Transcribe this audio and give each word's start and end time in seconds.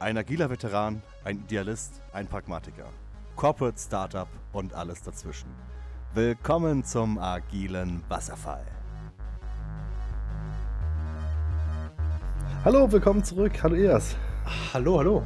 Ein 0.00 0.18
agiler 0.18 0.50
Veteran, 0.50 1.02
ein 1.22 1.38
Idealist, 1.38 2.02
ein 2.12 2.26
Pragmatiker. 2.26 2.90
Corporate 3.36 3.78
Startup 3.78 4.26
und 4.52 4.74
alles 4.74 5.00
dazwischen. 5.02 5.48
Willkommen 6.14 6.82
zum 6.82 7.16
agilen 7.16 8.02
Wasserfall. 8.08 8.66
Hallo, 12.64 12.90
willkommen 12.90 13.22
zurück. 13.22 13.62
Hallo 13.62 13.76
Eas. 13.76 14.16
Hallo, 14.72 14.98
hallo. 14.98 15.22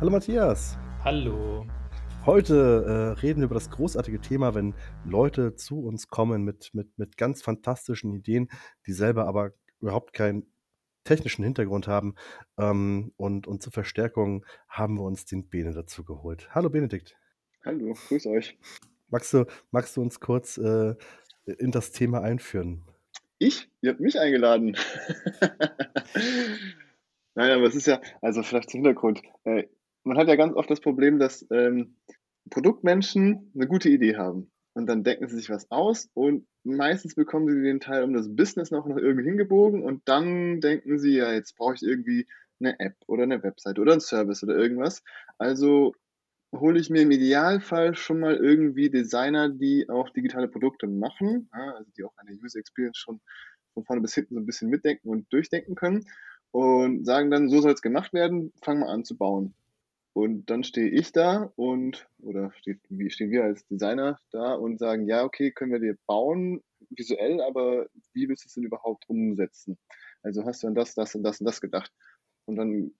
Hallo 0.00 0.10
Matthias. 0.12 0.78
Hallo. 1.02 1.66
Heute 2.24 3.14
äh, 3.16 3.20
reden 3.20 3.40
wir 3.40 3.46
über 3.46 3.54
das 3.54 3.70
großartige 3.70 4.20
Thema, 4.20 4.54
wenn 4.54 4.74
Leute 5.04 5.56
zu 5.56 5.80
uns 5.80 6.06
kommen 6.06 6.44
mit, 6.44 6.70
mit, 6.74 6.96
mit 6.96 7.16
ganz 7.16 7.42
fantastischen 7.42 8.14
Ideen, 8.14 8.48
die 8.86 8.92
selber 8.92 9.26
aber 9.26 9.50
überhaupt 9.80 10.12
keinen 10.12 10.46
technischen 11.06 11.42
Hintergrund 11.44 11.88
haben. 11.88 12.14
Ähm, 12.58 13.12
und, 13.16 13.46
und 13.46 13.62
zur 13.62 13.72
Verstärkung 13.72 14.44
haben 14.68 14.96
wir 14.96 15.04
uns 15.04 15.24
den 15.24 15.48
Bene 15.48 15.72
dazu 15.72 16.04
geholt. 16.04 16.48
Hallo 16.54 16.68
Benedikt. 16.68 17.16
Hallo, 17.64 17.94
grüß 18.08 18.26
euch. 18.26 18.58
Magst 19.08 19.32
du, 19.32 19.46
magst 19.70 19.96
du 19.96 20.02
uns 20.02 20.20
kurz 20.20 20.58
äh, 20.58 20.94
in 21.46 21.70
das 21.70 21.92
Thema 21.92 22.20
einführen? 22.20 22.84
Ich? 23.38 23.70
Ihr 23.80 23.90
habt 23.90 24.00
mich 24.00 24.18
eingeladen. 24.18 24.76
Nein, 27.34 27.50
aber 27.50 27.64
es 27.64 27.74
ist 27.74 27.86
ja, 27.86 28.00
also 28.22 28.42
vielleicht 28.42 28.70
zum 28.70 28.82
Hintergrund. 28.82 29.22
Äh, 29.44 29.64
man 30.04 30.16
hat 30.18 30.28
ja 30.28 30.36
ganz 30.36 30.54
oft 30.54 30.70
das 30.70 30.80
Problem, 30.80 31.18
dass 31.18 31.46
ähm, 31.50 31.96
Produktmenschen 32.50 33.50
eine 33.54 33.66
gute 33.66 33.88
Idee 33.88 34.16
haben. 34.16 34.50
Und 34.76 34.84
dann 34.88 35.04
denken 35.04 35.26
sie 35.26 35.36
sich 35.36 35.48
was 35.48 35.70
aus 35.70 36.10
und 36.12 36.46
meistens 36.62 37.14
bekommen 37.14 37.48
sie 37.48 37.62
den 37.62 37.80
Teil 37.80 38.04
um 38.04 38.12
das 38.12 38.28
Business 38.36 38.70
noch, 38.70 38.86
noch 38.86 38.98
irgendwie 38.98 39.24
hingebogen 39.24 39.82
und 39.82 40.06
dann 40.06 40.60
denken 40.60 40.98
sie, 40.98 41.16
ja, 41.16 41.32
jetzt 41.32 41.56
brauche 41.56 41.76
ich 41.76 41.82
irgendwie 41.82 42.26
eine 42.60 42.78
App 42.78 42.94
oder 43.06 43.22
eine 43.22 43.42
Website 43.42 43.78
oder 43.78 43.92
einen 43.92 44.02
Service 44.02 44.42
oder 44.42 44.54
irgendwas. 44.54 45.02
Also 45.38 45.94
hole 46.54 46.78
ich 46.78 46.90
mir 46.90 47.00
im 47.00 47.10
Idealfall 47.10 47.94
schon 47.94 48.20
mal 48.20 48.36
irgendwie 48.36 48.90
Designer, 48.90 49.48
die 49.48 49.88
auch 49.88 50.10
digitale 50.10 50.46
Produkte 50.46 50.86
machen, 50.86 51.48
also 51.52 51.90
die 51.96 52.04
auch 52.04 52.12
eine 52.18 52.32
User 52.32 52.58
Experience 52.58 52.98
schon 52.98 53.22
von 53.72 53.84
vorne 53.86 54.02
bis 54.02 54.14
hinten 54.14 54.34
so 54.34 54.40
ein 54.40 54.46
bisschen 54.46 54.68
mitdenken 54.68 55.08
und 55.08 55.32
durchdenken 55.32 55.74
können 55.74 56.04
und 56.50 57.06
sagen 57.06 57.30
dann, 57.30 57.48
so 57.48 57.62
soll 57.62 57.72
es 57.72 57.80
gemacht 57.80 58.12
werden, 58.12 58.52
fangen 58.62 58.80
wir 58.80 58.90
an 58.90 59.06
zu 59.06 59.16
bauen. 59.16 59.54
Und 60.16 60.48
dann 60.48 60.64
stehe 60.64 60.88
ich 60.88 61.12
da 61.12 61.52
und, 61.56 62.08
oder 62.22 62.50
steht, 62.52 62.80
stehen 63.08 63.30
wir 63.30 63.44
als 63.44 63.66
Designer 63.66 64.18
da 64.30 64.54
und 64.54 64.78
sagen, 64.78 65.06
ja, 65.06 65.24
okay, 65.24 65.50
können 65.50 65.72
wir 65.72 65.78
dir 65.78 65.98
bauen, 66.06 66.62
visuell, 66.88 67.42
aber 67.42 67.86
wie 68.14 68.26
willst 68.26 68.44
du 68.44 68.48
es 68.48 68.54
denn 68.54 68.64
überhaupt 68.64 69.06
umsetzen? 69.10 69.76
Also 70.22 70.46
hast 70.46 70.62
du 70.62 70.68
an 70.68 70.74
das, 70.74 70.94
das 70.94 71.14
und 71.14 71.22
das 71.22 71.40
und 71.40 71.44
das 71.44 71.60
gedacht? 71.60 71.92
Und 72.46 72.56
dann 72.56 72.92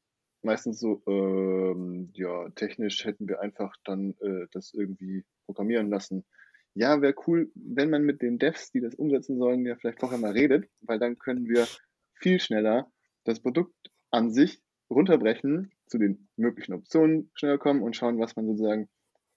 meistens 0.43 0.79
so, 0.79 1.03
ähm, 1.07 2.11
ja, 2.13 2.51
technisch 2.51 3.07
hätten 3.07 3.27
wir 3.27 3.41
einfach 3.41 3.75
dann 3.85 4.15
äh, 4.21 4.47
das 4.53 4.75
irgendwie 4.75 5.25
programmieren 5.47 5.89
lassen. 5.89 6.27
Ja, 6.75 7.01
wäre 7.01 7.15
cool, 7.27 7.51
wenn 7.55 7.89
man 7.89 8.03
mit 8.03 8.21
den 8.21 8.39
Devs, 8.39 8.73
die 8.73 8.83
das 8.83 8.95
umsetzen 8.95 9.39
sollen, 9.39 9.65
ja 9.65 9.75
vielleicht 9.77 10.01
vorher 10.01 10.19
mal 10.19 10.33
redet, 10.33 10.69
weil 10.83 10.99
dann 10.99 11.19
können 11.19 11.49
wir 11.49 11.67
viel 12.13 12.41
schneller 12.41 12.93
das 13.25 13.41
Produkt 13.41 13.91
an 14.11 14.31
sich 14.31 14.61
runterbrechen, 14.91 15.73
zu 15.87 15.99
den 15.99 16.29
möglichen 16.37 16.75
Optionen 16.75 17.31
schneller 17.35 17.59
kommen 17.59 17.83
und 17.83 17.97
schauen, 17.97 18.19
was 18.19 18.37
man 18.37 18.47
sozusagen 18.47 18.89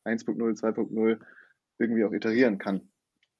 1.0, 0.05 0.37
2.0 0.37 1.19
irgendwie 1.77 2.03
auch 2.03 2.11
iterieren 2.11 2.57
kann. 2.57 2.89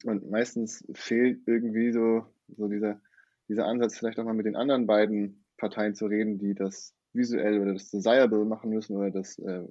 Und 0.06 0.30
meistens 0.30 0.86
fehlt 0.94 1.42
irgendwie 1.46 1.92
so, 1.92 2.26
so 2.48 2.68
dieser, 2.68 3.02
dieser 3.48 3.66
Ansatz, 3.66 3.98
vielleicht 3.98 4.20
auch 4.20 4.26
mal 4.26 4.34
mit 4.34 4.46
den 4.46 4.56
anderen 4.56 4.88
beiden 4.88 5.44
Parteien 5.58 5.96
zu 5.96 6.06
reden, 6.06 6.38
die 6.38 6.54
das 6.54 6.94
visuell 7.14 7.60
oder 7.60 7.74
das 7.74 7.92
desirable 7.92 8.46
machen 8.46 8.70
müssen 8.70 8.96
oder 8.96 9.12
das 9.12 9.38
äh, 9.40 9.66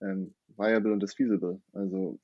ähm, 0.00 0.34
viable 0.56 0.92
und 0.92 1.00
das 1.00 1.14
feasible. 1.14 1.60
Also 1.72 2.18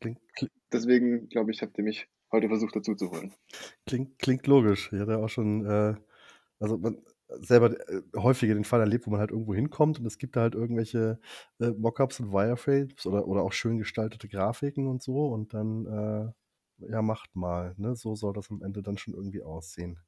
klingt, 0.00 0.20
klingt, 0.34 0.52
deswegen 0.72 1.28
glaube 1.28 1.50
ich, 1.50 1.62
habt 1.62 1.76
ihr 1.78 1.84
mich 1.84 2.08
heute 2.30 2.48
versucht 2.48 2.76
dazu 2.76 2.94
zu 2.94 3.10
holen. 3.10 3.32
Klingt, 3.86 4.18
klingt 4.18 4.46
logisch. 4.46 4.92
Ich 4.92 5.00
hatte 5.00 5.18
auch 5.18 5.28
schon, 5.28 5.66
äh, 5.66 5.94
also 6.60 6.78
man, 6.78 6.98
selber 7.40 7.78
äh, 7.88 8.02
häufiger 8.16 8.54
den 8.54 8.64
Fall 8.64 8.80
erlebt, 8.80 9.06
wo 9.06 9.10
man 9.10 9.20
halt 9.20 9.30
irgendwo 9.30 9.54
hinkommt 9.54 9.98
und 9.98 10.06
es 10.06 10.18
gibt 10.18 10.36
da 10.36 10.42
halt 10.42 10.54
irgendwelche 10.54 11.18
äh, 11.60 11.70
Mockups 11.70 12.20
und 12.20 12.32
Wireframes 12.32 13.06
oder, 13.06 13.26
oder 13.26 13.42
auch 13.42 13.52
schön 13.52 13.78
gestaltete 13.78 14.28
Grafiken 14.28 14.86
und 14.86 15.02
so 15.02 15.26
und 15.28 15.54
dann, 15.54 15.86
äh, 15.86 16.90
ja, 16.90 17.02
macht 17.02 17.34
mal, 17.36 17.74
ne? 17.76 17.94
So 17.94 18.14
soll 18.14 18.32
das 18.32 18.50
am 18.50 18.62
Ende 18.62 18.82
dann 18.82 18.98
schon 18.98 19.14
irgendwie 19.14 19.42
aussehen. 19.42 19.98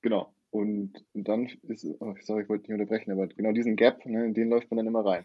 Genau. 0.00 0.32
Und, 0.50 1.04
und 1.14 1.28
dann 1.28 1.48
ist, 1.62 1.86
oh, 2.00 2.14
sorry, 2.20 2.42
ich 2.42 2.48
wollte 2.48 2.64
nicht 2.64 2.80
unterbrechen, 2.80 3.10
aber 3.12 3.26
genau 3.26 3.52
diesen 3.52 3.76
Gap, 3.76 4.04
ne, 4.04 4.24
in 4.26 4.34
den 4.34 4.50
läuft 4.50 4.70
man 4.70 4.76
dann 4.76 4.86
immer 4.86 5.04
rein. 5.04 5.24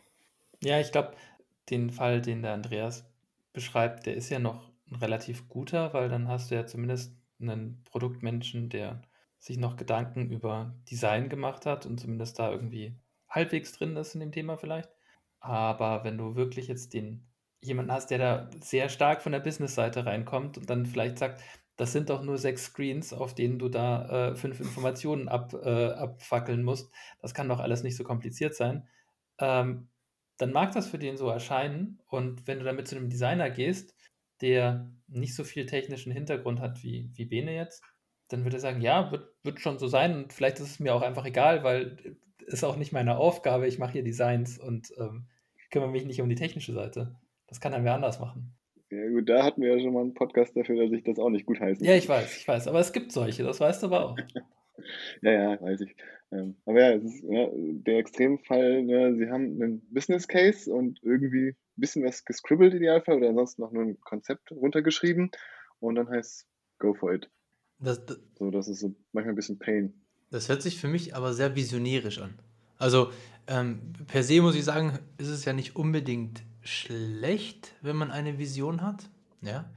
Ja, 0.64 0.80
ich 0.80 0.92
glaube, 0.92 1.14
den 1.70 1.90
Fall, 1.90 2.22
den 2.22 2.42
der 2.42 2.54
Andreas 2.54 3.06
beschreibt, 3.52 4.06
der 4.06 4.16
ist 4.16 4.30
ja 4.30 4.40
noch 4.40 4.72
ein 4.90 4.96
relativ 4.96 5.50
guter, 5.50 5.94
weil 5.94 6.10
dann 6.10 6.28
hast 6.28 6.50
du 6.50 6.56
ja 6.56 6.66
zumindest 6.66 7.14
einen 7.40 7.84
Produktmenschen, 7.84 8.70
der 8.70 9.02
sich 9.48 9.58
noch 9.58 9.78
Gedanken 9.78 10.30
über 10.30 10.76
Design 10.92 11.30
gemacht 11.30 11.66
hat 11.66 11.86
und 11.86 12.00
zumindest 12.00 12.38
da 12.38 12.52
irgendwie 12.52 12.96
halbwegs 13.30 13.72
drin 13.72 13.96
ist 13.96 14.14
in 14.14 14.20
dem 14.20 14.32
Thema 14.34 14.58
vielleicht. 14.58 14.90
Aber 15.40 16.04
wenn 16.04 16.18
du 16.18 16.36
wirklich 16.36 16.68
jetzt 16.68 16.94
den 16.94 17.26
jemanden 17.62 17.92
hast, 17.92 18.12
der 18.12 18.18
da 18.18 18.50
sehr 18.62 18.90
stark 18.90 19.22
von 19.22 19.32
der 19.32 19.40
Business-Seite 19.40 20.06
reinkommt 20.06 20.58
und 20.58 20.70
dann 20.70 20.86
vielleicht 20.86 21.18
sagt, 21.18 21.42
das 21.78 21.94
sind 21.94 22.10
doch 22.10 22.24
nur 22.24 22.38
sechs 22.38 22.66
Screens, 22.66 23.14
auf 23.14 23.36
denen 23.36 23.58
du 23.58 23.70
da 23.70 24.32
äh, 24.32 24.36
fünf 24.36 24.60
Informationen 24.60 25.30
ab, 25.30 25.54
äh, 25.54 25.92
abfackeln 25.92 26.64
musst. 26.64 26.92
Das 27.22 27.34
kann 27.34 27.50
doch 27.50 27.60
alles 27.60 27.84
nicht 27.84 27.96
so 27.96 28.04
kompliziert 28.04 28.56
sein. 28.56 28.88
Ähm, 29.40 29.88
dann 30.38 30.52
mag 30.52 30.72
das 30.74 30.88
für 30.88 30.98
den 31.00 31.18
so 31.18 31.30
erscheinen. 31.30 32.00
Und 32.08 32.48
wenn 32.48 32.60
du 32.60 32.66
damit 32.66 32.88
zu 32.88 32.96
einem 32.96 33.10
Designer 33.10 33.50
gehst, 33.50 33.96
der 34.42 34.92
nicht 35.08 35.36
so 35.36 35.44
viel 35.44 35.66
technischen 35.66 36.12
Hintergrund 36.12 36.60
hat 36.60 36.84
wie, 36.84 37.12
wie 37.14 37.26
Bene 37.26 37.56
jetzt, 37.56 37.84
dann 38.30 38.44
würde 38.44 38.58
er 38.58 38.62
sagen, 38.62 38.82
ja, 38.82 39.12
wird, 39.12 39.30
wird 39.44 39.60
schon 39.60 39.80
so 39.80 39.88
sein 39.88 40.16
und 40.16 40.34
vielleicht 40.34 40.60
ist 40.60 40.72
es 40.72 40.80
mir 40.80 40.94
auch 40.94 41.02
einfach 41.02 41.26
egal, 41.26 41.64
weil 41.64 42.18
ist 42.48 42.64
auch 42.64 42.78
nicht 42.78 42.94
meine 42.94 43.18
Aufgabe, 43.18 43.68
ich 43.68 43.78
mache 43.78 43.94
hier 43.94 44.04
Designs 44.04 44.58
und 44.58 44.94
ähm, 44.98 45.28
kümmere 45.70 45.92
mich 45.92 46.06
nicht 46.06 46.22
um 46.22 46.30
die 46.30 46.36
technische 46.36 46.74
Seite. 46.74 47.16
Das 47.48 47.60
kann 47.60 47.74
dann 47.74 47.84
wer 47.84 47.94
anders 47.94 48.20
machen. 48.20 48.54
Ja 48.90 49.10
gut, 49.10 49.28
da 49.28 49.44
hatten 49.44 49.62
wir 49.62 49.76
ja 49.76 49.84
schon 49.84 49.94
mal 49.94 50.02
einen 50.02 50.14
Podcast 50.14 50.56
dafür, 50.56 50.82
dass 50.82 50.94
ich 50.94 51.04
das 51.04 51.20
auch 51.20 51.30
nicht 51.30 51.46
gut 51.46 51.60
heißen 51.60 51.86
Ja, 51.86 51.96
ich 51.96 52.08
weiß, 52.08 52.38
ich 52.38 52.48
weiß, 52.48 52.68
aber 52.68 52.80
es 52.80 52.94
gibt 52.94 53.12
solche, 53.12 53.44
das 53.44 53.60
weißt 53.60 53.84
du 53.84 53.88
aber 53.88 54.06
auch. 54.06 54.18
ja, 55.22 55.32
ja, 55.32 55.62
weiß 55.62 55.82
ich. 55.82 55.96
Ähm, 56.32 56.56
aber 56.66 56.82
ja, 56.82 56.92
es 56.94 57.04
ist 57.04 57.24
ja, 57.24 57.50
der 57.54 57.98
Extremfall, 57.98 58.84
ne, 58.84 59.16
sie 59.18 59.30
haben 59.30 59.62
einen 59.62 59.82
Business 59.94 60.28
Case 60.28 60.74
und 60.74 61.00
irgendwie 61.04 61.50
ein 61.50 61.56
bisschen 61.76 62.06
was 62.06 62.24
gescribbelt 62.24 62.74
idealfall 62.74 63.18
oder 63.18 63.30
ansonsten 63.30 63.62
noch 63.62 63.72
nur 63.72 63.84
ein 63.84 64.00
Konzept 64.02 64.52
runtergeschrieben 64.52 65.32
und 65.80 65.96
dann 65.96 66.10
heißt 66.10 66.32
es 66.32 66.48
go 66.80 66.94
for 66.94 67.14
it. 67.14 67.30
Das, 67.80 68.06
das, 68.06 68.20
so, 68.38 68.52
das 68.52 68.68
ist 68.68 68.80
so 68.80 68.96
manchmal 69.12 69.34
ein 69.34 69.36
bisschen 69.36 69.60
Pain. 69.60 69.94
Das 70.30 70.50
hört 70.50 70.62
sich 70.62 70.80
für 70.80 70.88
mich 70.88 71.16
aber 71.16 71.34
sehr 71.34 71.56
visionärisch 71.56 72.20
an. 72.20 72.38
Also 72.78 73.12
ähm, 73.48 73.94
per 74.08 74.24
se 74.24 74.42
muss 74.42 74.56
ich 74.56 74.66
sagen, 74.66 75.00
ist 75.18 75.30
es 75.30 75.46
ja 75.46 75.54
nicht 75.54 75.76
unbedingt 75.76 76.44
schlecht, 76.62 77.74
wenn 77.82 77.96
man 77.96 78.12
eine 78.12 78.38
Vision 78.38 78.82
hat. 78.82 79.10
Ja. 79.42 79.70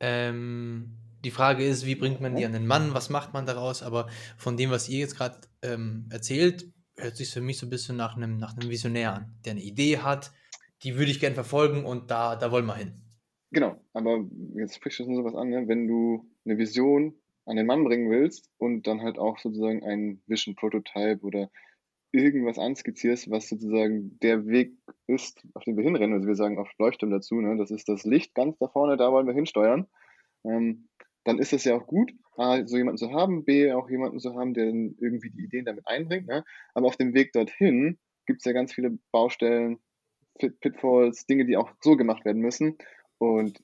Ähm, 0.00 0.96
die 1.24 1.30
Frage 1.30 1.64
ist, 1.64 1.84
wie 1.84 1.96
bringt 1.96 2.20
man 2.20 2.34
die 2.34 2.46
an 2.46 2.52
den 2.52 2.66
Mann, 2.66 2.94
was 2.94 3.10
macht 3.10 3.34
man 3.34 3.44
daraus? 3.44 3.82
Aber 3.82 4.08
von 4.38 4.56
dem, 4.56 4.70
was 4.70 4.88
ihr 4.88 5.00
jetzt 5.00 5.16
gerade 5.16 5.36
ähm, 5.62 6.06
erzählt, 6.10 6.72
hört 6.96 7.16
sich 7.16 7.30
für 7.30 7.42
mich 7.42 7.58
so 7.58 7.66
ein 7.66 7.70
bisschen 7.70 7.96
nach 7.96 8.16
einem, 8.16 8.38
nach 8.38 8.56
einem 8.56 8.70
Visionär 8.70 9.14
an, 9.14 9.34
der 9.44 9.52
eine 9.52 9.62
Idee 9.62 9.98
hat, 9.98 10.32
die 10.82 10.96
würde 10.96 11.10
ich 11.10 11.20
gerne 11.20 11.34
verfolgen 11.34 11.84
und 11.84 12.10
da, 12.10 12.36
da 12.36 12.50
wollen 12.50 12.66
wir 12.66 12.74
hin. 12.74 12.94
Genau, 13.52 13.80
aber 13.92 14.24
jetzt 14.54 14.76
sprichst 14.76 15.00
du 15.00 15.04
schon 15.04 15.16
sowas 15.16 15.34
an, 15.34 15.50
ne? 15.50 15.64
wenn 15.66 15.86
du 15.86 16.30
eine 16.44 16.56
Vision 16.56 17.14
an 17.46 17.56
den 17.56 17.66
Mann 17.66 17.84
bringen 17.84 18.10
willst 18.10 18.48
und 18.58 18.86
dann 18.86 19.02
halt 19.02 19.18
auch 19.18 19.38
sozusagen 19.38 19.82
ein 19.84 20.22
Vision-Prototype 20.26 21.20
oder 21.22 21.50
irgendwas 22.12 22.58
anskizzierst, 22.58 23.30
was 23.30 23.48
sozusagen 23.48 24.18
der 24.20 24.46
Weg 24.46 24.72
ist, 25.06 25.46
auf 25.54 25.64
den 25.64 25.76
wir 25.76 25.84
hinrennen. 25.84 26.14
Also 26.14 26.26
wir 26.26 26.34
sagen 26.34 26.58
auch 26.58 26.68
Leuchtturm 26.78 27.10
dazu, 27.10 27.40
ne? 27.40 27.56
das 27.56 27.70
ist 27.70 27.88
das 27.88 28.04
Licht 28.04 28.34
ganz 28.34 28.58
da 28.58 28.68
vorne, 28.68 28.96
da 28.96 29.12
wollen 29.12 29.26
wir 29.26 29.34
hinsteuern. 29.34 29.86
Ähm, 30.44 30.88
dann 31.24 31.38
ist 31.38 31.52
es 31.52 31.64
ja 31.64 31.76
auch 31.76 31.86
gut, 31.86 32.12
A, 32.36 32.66
so 32.66 32.76
jemanden 32.76 32.96
zu 32.96 33.12
haben, 33.12 33.44
B, 33.44 33.72
auch 33.72 33.90
jemanden 33.90 34.18
zu 34.18 34.34
haben, 34.34 34.54
der 34.54 34.66
irgendwie 34.66 35.30
die 35.30 35.44
Ideen 35.44 35.66
damit 35.66 35.86
einbringt. 35.86 36.26
Ne? 36.26 36.44
Aber 36.74 36.86
auf 36.86 36.96
dem 36.96 37.14
Weg 37.14 37.32
dorthin 37.32 37.98
gibt 38.26 38.40
es 38.40 38.44
ja 38.44 38.52
ganz 38.52 38.72
viele 38.72 38.98
Baustellen, 39.12 39.78
Pitfalls, 40.38 41.26
Dinge, 41.26 41.44
die 41.44 41.58
auch 41.58 41.70
so 41.82 41.96
gemacht 41.96 42.24
werden 42.24 42.40
müssen. 42.40 42.78
Und 43.18 43.62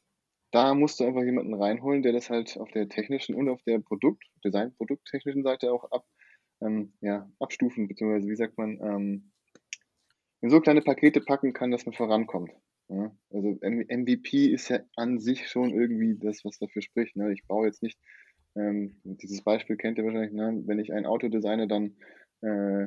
da 0.57 0.73
musst 0.73 0.99
du 0.99 1.05
einfach 1.05 1.23
jemanden 1.23 1.53
reinholen, 1.53 2.03
der 2.03 2.15
das 2.15 2.31
halt 2.31 2.57
auf 2.57 2.71
der 2.71 2.89
technischen 2.89 3.35
und 3.35 3.51
auf 3.51 3.63
der 3.65 3.79
Produkt, 3.79 4.25
Design, 4.43 4.75
produkttechnischen 4.75 5.43
Seite 5.43 5.71
auch 5.71 5.85
ab, 5.93 6.07
ähm, 6.63 6.95
ja, 7.03 7.31
abstufen, 7.39 7.89
beziehungsweise 7.89 8.27
wie 8.27 8.37
sagt 8.37 8.57
man, 8.57 8.81
ähm, 8.81 9.33
in 10.41 10.49
so 10.49 10.63
kleine 10.63 10.81
Pakete 10.81 11.21
packen 11.21 11.53
kann, 11.53 11.73
dass 11.73 11.85
man 11.85 11.93
vorankommt. 11.93 12.53
Ja? 12.89 13.15
Also 13.31 13.59
MVP 13.61 14.47
ist 14.47 14.71
ja 14.71 14.81
an 14.97 15.19
sich 15.19 15.47
schon 15.47 15.75
irgendwie 15.75 16.17
das, 16.19 16.43
was 16.43 16.59
dafür 16.59 16.81
spricht. 16.81 17.17
Ne? 17.17 17.35
Ich 17.35 17.47
brauche 17.47 17.67
jetzt 17.67 17.83
nicht, 17.83 17.99
ähm, 18.55 18.99
dieses 19.05 19.45
Beispiel 19.45 19.77
kennt 19.77 19.99
ihr 19.99 20.05
wahrscheinlich, 20.07 20.33
ne? 20.33 20.63
wenn 20.65 20.79
ich 20.79 20.91
ein 20.91 21.05
Auto 21.05 21.29
designe, 21.29 21.69
dann 21.69 21.97
äh, 22.41 22.87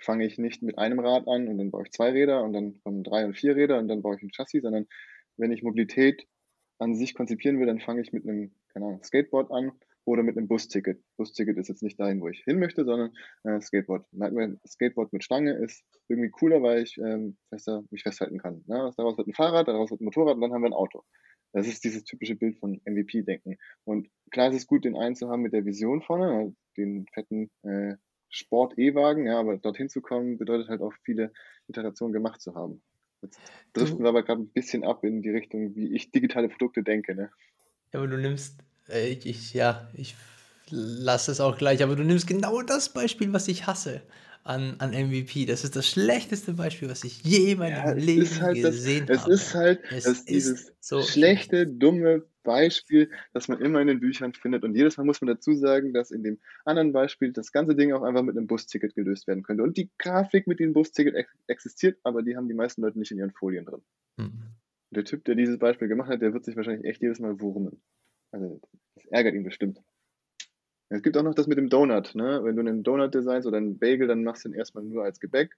fange 0.00 0.26
ich 0.26 0.38
nicht 0.38 0.60
mit 0.60 0.76
einem 0.76 0.98
Rad 0.98 1.28
an 1.28 1.46
und 1.46 1.56
dann 1.56 1.70
baue 1.70 1.84
ich 1.84 1.92
zwei 1.92 2.10
Räder 2.10 2.42
und 2.42 2.52
dann 2.52 2.80
kommen 2.82 3.04
drei 3.04 3.26
und 3.26 3.34
vier 3.34 3.54
Räder 3.54 3.78
und 3.78 3.86
dann 3.86 4.02
baue 4.02 4.16
ich 4.16 4.22
ein 4.22 4.32
Chassis, 4.32 4.62
sondern 4.62 4.88
wenn 5.36 5.52
ich 5.52 5.62
Mobilität 5.62 6.26
an 6.80 6.94
sich 6.94 7.14
konzipieren 7.14 7.60
will, 7.60 7.66
dann 7.66 7.80
fange 7.80 8.00
ich 8.00 8.12
mit 8.12 8.24
einem, 8.24 8.52
keine 8.72 8.86
Ahnung, 8.86 9.02
Skateboard 9.02 9.50
an 9.50 9.72
oder 10.04 10.22
mit 10.22 10.36
einem 10.36 10.48
Busticket. 10.48 11.02
Busticket 11.16 11.56
ist 11.58 11.68
jetzt 11.68 11.82
nicht 11.82 12.00
dahin, 12.00 12.20
wo 12.20 12.28
ich 12.28 12.42
hin 12.44 12.58
möchte, 12.58 12.84
sondern 12.84 13.12
äh, 13.44 13.60
Skateboard. 13.60 14.06
Skateboard 14.66 15.12
mit 15.12 15.22
Stange 15.22 15.52
ist 15.52 15.84
irgendwie 16.08 16.30
cooler, 16.30 16.62
weil 16.62 16.82
ich 16.82 16.98
ähm, 16.98 17.36
fester, 17.50 17.84
mich 17.90 18.02
festhalten 18.02 18.38
kann. 18.38 18.64
Ne? 18.66 18.92
Daraus 18.96 19.18
wird 19.18 19.28
ein 19.28 19.34
Fahrrad, 19.34 19.68
daraus 19.68 19.90
wird 19.90 20.00
ein 20.00 20.04
Motorrad 20.04 20.36
und 20.36 20.40
dann 20.40 20.52
haben 20.52 20.62
wir 20.62 20.70
ein 20.70 20.74
Auto. 20.74 21.04
Das 21.52 21.66
ist 21.66 21.84
dieses 21.84 22.04
typische 22.04 22.36
Bild 22.36 22.58
von 22.58 22.80
MVP-Denken. 22.86 23.56
Und 23.84 24.08
klar 24.30 24.48
ist 24.48 24.56
es 24.56 24.66
gut, 24.66 24.84
den 24.84 24.96
einen 24.96 25.16
zu 25.16 25.28
haben 25.28 25.42
mit 25.42 25.52
der 25.52 25.64
Vision 25.64 26.00
vorne, 26.00 26.54
den 26.76 27.06
fetten 27.12 27.50
äh, 27.62 27.96
Sport-E-Wagen, 28.30 29.26
ja, 29.26 29.38
aber 29.38 29.58
dorthin 29.58 29.88
zu 29.88 30.00
kommen, 30.00 30.38
bedeutet 30.38 30.68
halt 30.68 30.80
auch 30.80 30.92
viele 31.02 31.32
Iterationen 31.66 32.12
gemacht 32.12 32.40
zu 32.40 32.54
haben. 32.54 32.82
Jetzt 33.22 33.38
driften 33.72 34.00
wir 34.00 34.08
aber 34.08 34.22
gerade 34.22 34.42
ein 34.42 34.48
bisschen 34.48 34.84
ab 34.84 35.04
in 35.04 35.22
die 35.22 35.30
Richtung, 35.30 35.74
wie 35.74 35.94
ich 35.94 36.10
digitale 36.10 36.48
Produkte 36.48 36.82
denke, 36.82 37.14
ne? 37.14 37.30
Ja, 37.92 38.00
aber 38.00 38.08
du 38.08 38.16
nimmst, 38.16 38.58
äh, 38.88 39.08
ich, 39.08 39.26
ich, 39.26 39.54
ja, 39.54 39.88
ich 39.94 40.16
lasse 40.70 41.32
es 41.32 41.40
auch 41.40 41.58
gleich, 41.58 41.82
aber 41.82 41.96
du 41.96 42.04
nimmst 42.04 42.26
genau 42.26 42.62
das 42.62 42.92
Beispiel, 42.92 43.32
was 43.32 43.48
ich 43.48 43.66
hasse 43.66 44.02
an, 44.44 44.76
an 44.78 44.90
MVP. 44.90 45.46
Das 45.46 45.64
ist 45.64 45.76
das 45.76 45.88
schlechteste 45.88 46.54
Beispiel, 46.54 46.88
was 46.88 47.04
ich 47.04 47.22
je 47.22 47.52
in 47.52 47.58
meinem 47.58 47.76
ja, 47.76 47.92
Leben 47.92 48.40
halt 48.40 48.62
gesehen 48.62 49.06
das, 49.06 49.22
habe. 49.22 49.32
Es 49.32 49.42
ist 49.42 49.54
halt 49.54 49.80
es 49.90 50.04
das, 50.04 50.24
dieses 50.24 50.72
so 50.80 51.02
schlechte, 51.02 51.66
dumme 51.66 52.24
Beispiel, 52.42 53.10
das 53.32 53.48
man 53.48 53.60
immer 53.60 53.80
in 53.80 53.86
den 53.86 54.00
Büchern 54.00 54.32
findet. 54.32 54.64
Und 54.64 54.74
jedes 54.74 54.96
Mal 54.96 55.04
muss 55.04 55.20
man 55.20 55.28
dazu 55.28 55.54
sagen, 55.54 55.92
dass 55.92 56.10
in 56.10 56.22
dem 56.22 56.38
anderen 56.64 56.92
Beispiel 56.92 57.32
das 57.32 57.52
ganze 57.52 57.74
Ding 57.74 57.92
auch 57.92 58.02
einfach 58.02 58.22
mit 58.22 58.36
einem 58.36 58.46
Busticket 58.46 58.94
gelöst 58.94 59.26
werden 59.26 59.42
könnte. 59.42 59.62
Und 59.62 59.76
die 59.76 59.90
Grafik 59.98 60.46
mit 60.46 60.60
dem 60.60 60.72
Busticket 60.72 61.14
ex 61.14 61.30
existiert, 61.46 61.98
aber 62.02 62.22
die 62.22 62.36
haben 62.36 62.48
die 62.48 62.54
meisten 62.54 62.82
Leute 62.82 62.98
nicht 62.98 63.10
in 63.10 63.18
ihren 63.18 63.32
Folien 63.32 63.64
drin. 63.64 63.82
Mhm. 64.16 64.42
Der 64.90 65.04
Typ, 65.04 65.24
der 65.24 65.34
dieses 65.34 65.58
Beispiel 65.58 65.88
gemacht 65.88 66.08
hat, 66.08 66.22
der 66.22 66.32
wird 66.32 66.44
sich 66.44 66.56
wahrscheinlich 66.56 66.84
echt 66.84 67.02
jedes 67.02 67.20
Mal 67.20 67.40
wurmen. 67.40 67.80
Also, 68.32 68.60
das 68.94 69.06
ärgert 69.06 69.34
ihn 69.34 69.44
bestimmt. 69.44 69.80
Es 70.88 71.02
gibt 71.02 71.16
auch 71.16 71.22
noch 71.22 71.34
das 71.34 71.46
mit 71.46 71.56
dem 71.56 71.68
Donut. 71.68 72.14
Ne? 72.16 72.40
Wenn 72.42 72.56
du 72.56 72.60
einen 72.62 72.82
Donut 72.82 73.14
designst 73.14 73.46
oder 73.46 73.58
einen 73.58 73.78
Bagel, 73.78 74.08
dann 74.08 74.24
machst 74.24 74.44
du 74.44 74.48
ihn 74.48 74.54
erstmal 74.54 74.82
nur 74.82 75.04
als 75.04 75.20
Gebäck 75.20 75.56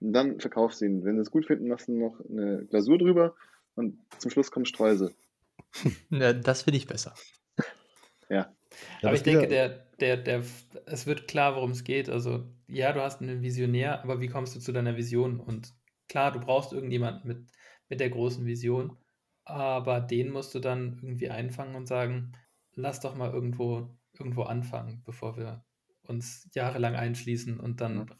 und 0.00 0.14
dann 0.14 0.40
verkaufst 0.40 0.80
du 0.80 0.86
ihn. 0.86 1.04
Wenn 1.04 1.16
sie 1.16 1.22
es 1.22 1.30
gut 1.30 1.46
finden, 1.46 1.68
machst 1.68 1.88
du 1.88 1.92
noch 1.92 2.18
eine 2.28 2.64
Glasur 2.64 2.96
drüber 2.96 3.34
und 3.74 3.98
zum 4.18 4.30
Schluss 4.30 4.50
kommen 4.50 4.64
Streusel. 4.64 5.12
Ja, 6.10 6.32
das 6.32 6.62
finde 6.62 6.78
ich 6.78 6.86
besser. 6.86 7.14
Ja. 8.28 8.54
aber 9.02 9.14
ich 9.14 9.22
denke, 9.22 9.48
der, 9.48 9.86
der, 9.98 10.16
der, 10.16 10.42
es 10.86 11.06
wird 11.06 11.28
klar, 11.28 11.56
worum 11.56 11.72
es 11.72 11.84
geht. 11.84 12.08
Also, 12.08 12.52
ja, 12.68 12.92
du 12.92 13.02
hast 13.02 13.20
einen 13.20 13.42
Visionär, 13.42 14.02
aber 14.02 14.20
wie 14.20 14.28
kommst 14.28 14.54
du 14.54 14.60
zu 14.60 14.72
deiner 14.72 14.96
Vision? 14.96 15.40
Und 15.40 15.74
klar, 16.08 16.32
du 16.32 16.40
brauchst 16.40 16.72
irgendjemanden 16.72 17.26
mit, 17.26 17.50
mit 17.88 18.00
der 18.00 18.10
großen 18.10 18.46
Vision, 18.46 18.96
aber 19.44 20.00
den 20.00 20.30
musst 20.30 20.54
du 20.54 20.60
dann 20.60 21.00
irgendwie 21.02 21.30
einfangen 21.30 21.74
und 21.74 21.86
sagen, 21.86 22.32
lass 22.74 23.00
doch 23.00 23.16
mal 23.16 23.32
irgendwo 23.32 23.90
irgendwo 24.18 24.42
anfangen, 24.42 25.02
bevor 25.04 25.36
wir 25.36 25.64
uns 26.06 26.48
jahrelang 26.54 26.94
einschließen 26.94 27.60
und 27.60 27.80
dann 27.80 28.10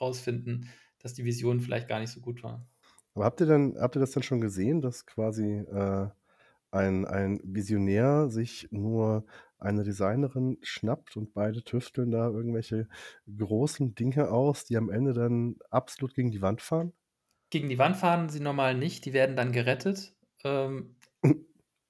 rausfinden, 0.00 0.68
dass 0.98 1.14
die 1.14 1.24
Vision 1.24 1.60
vielleicht 1.60 1.88
gar 1.88 2.00
nicht 2.00 2.10
so 2.10 2.20
gut 2.20 2.42
war. 2.42 2.66
Aber 3.14 3.24
habt 3.24 3.40
ihr 3.40 3.46
dann, 3.46 3.76
habt 3.78 3.96
ihr 3.96 4.00
das 4.00 4.12
dann 4.12 4.22
schon 4.22 4.40
gesehen, 4.40 4.80
dass 4.80 5.06
quasi 5.06 5.44
äh, 5.44 6.08
ein, 6.70 7.04
ein 7.06 7.40
Visionär 7.44 8.28
sich 8.28 8.68
nur 8.70 9.24
eine 9.58 9.82
Designerin 9.82 10.58
schnappt 10.62 11.16
und 11.16 11.34
beide 11.34 11.62
tüfteln 11.62 12.10
da 12.10 12.28
irgendwelche 12.28 12.88
großen 13.38 13.94
Dinge 13.94 14.30
aus, 14.30 14.64
die 14.64 14.76
am 14.76 14.90
Ende 14.90 15.12
dann 15.12 15.56
absolut 15.70 16.14
gegen 16.14 16.30
die 16.30 16.42
Wand 16.42 16.62
fahren? 16.62 16.92
Gegen 17.50 17.68
die 17.68 17.78
Wand 17.78 17.96
fahren 17.96 18.28
sie 18.28 18.40
normal 18.40 18.74
nicht, 18.74 19.04
die 19.04 19.12
werden 19.12 19.36
dann 19.36 19.52
gerettet. 19.52 20.14
Ähm, 20.44 20.96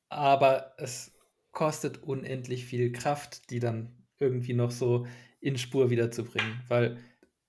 aber 0.08 0.74
es 0.78 1.12
kostet 1.52 2.02
unendlich 2.02 2.64
viel 2.64 2.92
Kraft, 2.92 3.50
die 3.50 3.60
dann 3.60 4.06
irgendwie 4.18 4.54
noch 4.54 4.70
so 4.70 5.06
in 5.40 5.56
Spur 5.58 5.90
wiederzubringen. 5.90 6.62
Weil 6.68 6.98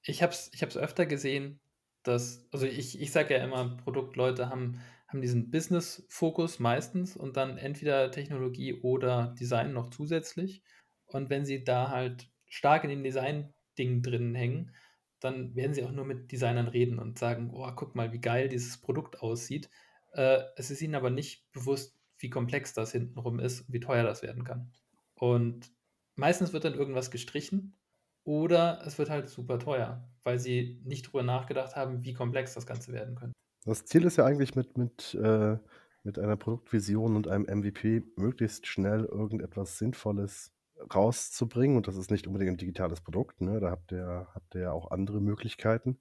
ich 0.03 0.21
habe 0.21 0.33
es 0.33 0.51
ich 0.53 0.63
öfter 0.77 1.05
gesehen, 1.05 1.59
dass, 2.03 2.47
also 2.51 2.65
ich, 2.65 2.99
ich 2.99 3.11
sage 3.11 3.35
ja 3.35 3.43
immer, 3.43 3.77
Produktleute 3.77 4.49
haben, 4.49 4.79
haben 5.11 5.21
diesen 5.21 5.51
Business-Fokus 5.51 6.59
meistens 6.59 7.17
und 7.17 7.35
dann 7.35 7.57
entweder 7.57 8.11
Technologie 8.11 8.75
oder 8.81 9.35
Design 9.37 9.73
noch 9.73 9.89
zusätzlich. 9.89 10.63
Und 11.05 11.29
wenn 11.29 11.45
sie 11.45 11.65
da 11.65 11.89
halt 11.89 12.29
stark 12.47 12.85
in 12.85 12.89
den 12.91 13.03
Design-Dingen 13.03 14.01
drin 14.01 14.33
hängen, 14.35 14.73
dann 15.19 15.53
werden 15.53 15.73
sie 15.73 15.83
auch 15.83 15.91
nur 15.91 16.05
mit 16.05 16.31
Designern 16.31 16.69
reden 16.69 16.97
und 16.97 17.19
sagen, 17.19 17.51
oh, 17.53 17.69
guck 17.75 17.93
mal, 17.93 18.13
wie 18.13 18.21
geil 18.21 18.47
dieses 18.47 18.79
Produkt 18.79 19.21
aussieht. 19.21 19.69
Äh, 20.13 20.43
es 20.55 20.71
ist 20.71 20.81
ihnen 20.81 20.95
aber 20.95 21.09
nicht 21.09 21.51
bewusst, 21.51 21.93
wie 22.17 22.29
komplex 22.29 22.73
das 22.73 22.93
hintenrum 22.93 23.39
ist 23.39 23.61
und 23.61 23.73
wie 23.73 23.81
teuer 23.81 24.03
das 24.03 24.23
werden 24.23 24.45
kann. 24.45 24.71
Und 25.13 25.71
meistens 26.15 26.53
wird 26.53 26.63
dann 26.63 26.73
irgendwas 26.73 27.11
gestrichen 27.11 27.77
oder 28.23 28.81
es 28.85 28.97
wird 28.97 29.09
halt 29.09 29.27
super 29.27 29.59
teuer, 29.59 30.09
weil 30.23 30.39
sie 30.39 30.81
nicht 30.85 31.03
drüber 31.03 31.23
nachgedacht 31.23 31.75
haben, 31.75 32.05
wie 32.05 32.13
komplex 32.13 32.53
das 32.53 32.65
Ganze 32.65 32.93
werden 32.93 33.15
könnte. 33.15 33.40
Das 33.65 33.85
Ziel 33.85 34.05
ist 34.05 34.17
ja 34.17 34.25
eigentlich 34.25 34.55
mit, 34.55 34.77
mit, 34.77 35.13
äh, 35.15 35.57
mit 36.03 36.17
einer 36.17 36.37
Produktvision 36.37 37.15
und 37.15 37.27
einem 37.27 37.45
MVP 37.45 38.03
möglichst 38.15 38.67
schnell 38.67 39.05
irgendetwas 39.05 39.77
Sinnvolles 39.77 40.51
rauszubringen. 40.93 41.77
Und 41.77 41.87
das 41.87 41.95
ist 41.95 42.09
nicht 42.09 42.25
unbedingt 42.25 42.53
ein 42.53 42.57
digitales 42.57 43.01
Produkt, 43.01 43.41
ne? 43.41 43.59
da 43.59 43.69
habt 43.69 43.91
ihr, 43.91 44.27
habt 44.33 44.55
ihr 44.55 44.61
ja 44.61 44.71
auch 44.71 44.89
andere 44.89 45.21
Möglichkeiten 45.21 45.99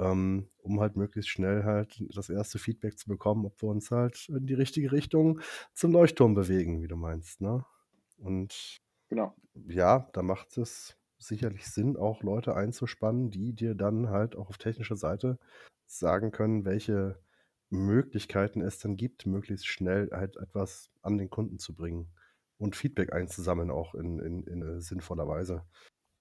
ähm, 0.00 0.48
um 0.58 0.80
halt 0.80 0.96
möglichst 0.96 1.30
schnell 1.30 1.64
halt 1.64 2.02
das 2.14 2.30
erste 2.30 2.58
Feedback 2.58 2.98
zu 2.98 3.08
bekommen, 3.08 3.46
ob 3.46 3.60
wir 3.62 3.68
uns 3.68 3.90
halt 3.90 4.28
in 4.28 4.46
die 4.46 4.54
richtige 4.54 4.92
Richtung 4.92 5.40
zum 5.74 5.92
Leuchtturm 5.92 6.34
bewegen, 6.34 6.82
wie 6.82 6.88
du 6.88 6.96
meinst. 6.96 7.40
Ne? 7.40 7.64
Und 8.18 8.80
genau. 9.08 9.34
ja, 9.68 10.08
da 10.12 10.22
macht 10.22 10.56
es 10.58 10.96
sicherlich 11.18 11.66
Sinn, 11.66 11.96
auch 11.96 12.22
Leute 12.22 12.54
einzuspannen, 12.54 13.30
die 13.30 13.52
dir 13.52 13.74
dann 13.74 14.10
halt 14.10 14.36
auch 14.36 14.48
auf 14.48 14.58
technischer 14.58 14.96
Seite 14.96 15.38
sagen 15.86 16.30
können, 16.30 16.64
welche 16.64 17.18
Möglichkeiten 17.70 18.62
es 18.62 18.78
dann 18.78 18.96
gibt, 18.96 19.26
möglichst 19.26 19.66
schnell 19.66 20.10
halt 20.12 20.36
etwas 20.36 20.90
an 21.02 21.18
den 21.18 21.30
Kunden 21.30 21.58
zu 21.58 21.74
bringen 21.74 22.08
und 22.58 22.76
Feedback 22.76 23.12
einzusammeln, 23.12 23.70
auch 23.70 23.94
in, 23.94 24.18
in, 24.18 24.42
in 24.44 24.62
äh, 24.62 24.80
sinnvoller 24.80 25.28
Weise. 25.28 25.64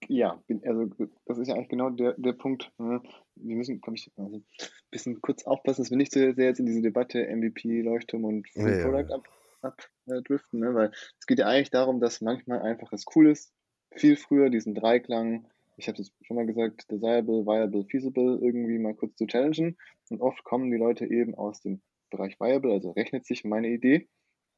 Ja, 0.07 0.41
also 0.63 0.85
das 1.25 1.37
ist 1.39 1.47
ja 1.47 1.55
eigentlich 1.55 1.69
genau 1.69 1.89
der, 1.89 2.13
der 2.17 2.33
Punkt. 2.33 2.71
Ne? 2.77 3.01
Wir 3.35 3.55
müssen, 3.55 3.81
glaube 3.81 3.97
ich, 3.97 4.11
also 4.15 4.37
ein 4.37 4.45
bisschen 4.91 5.21
kurz 5.21 5.45
aufpassen, 5.45 5.81
dass 5.81 5.89
wir 5.89 5.97
nicht 5.97 6.13
so 6.13 6.19
sehr 6.19 6.45
jetzt 6.45 6.59
in 6.59 6.65
diese 6.65 6.81
Debatte 6.81 7.25
MVP, 7.27 7.81
Leuchtturm 7.81 8.23
und 8.23 8.47
Free 8.49 8.79
ja, 8.79 8.83
Product 8.83 9.09
ja. 9.09 9.21
abdriften, 9.61 10.63
ab, 10.63 10.69
äh, 10.69 10.71
ne? 10.71 10.75
weil 10.75 10.91
es 11.19 11.25
geht 11.25 11.39
ja 11.39 11.47
eigentlich 11.47 11.71
darum, 11.71 11.99
dass 11.99 12.21
manchmal 12.21 12.61
einfach 12.61 12.93
es 12.93 13.05
cool 13.15 13.27
ist, 13.27 13.53
viel 13.99 14.15
früher 14.15 14.49
diesen 14.49 14.75
Dreiklang, 14.75 15.45
ich 15.77 15.87
habe 15.87 16.01
es 16.01 16.11
schon 16.21 16.37
mal 16.37 16.45
gesagt, 16.45 16.89
desirable, 16.91 17.45
viable, 17.45 17.85
feasible 17.85 18.39
irgendwie 18.41 18.79
mal 18.79 18.95
kurz 18.95 19.15
zu 19.15 19.27
challengen. 19.27 19.77
Und 20.09 20.21
oft 20.21 20.43
kommen 20.43 20.71
die 20.71 20.77
Leute 20.77 21.05
eben 21.05 21.35
aus 21.35 21.61
dem 21.61 21.81
Bereich 22.09 22.39
viable, 22.39 22.73
also 22.73 22.91
rechnet 22.91 23.25
sich 23.25 23.43
meine 23.43 23.69
Idee. 23.69 24.07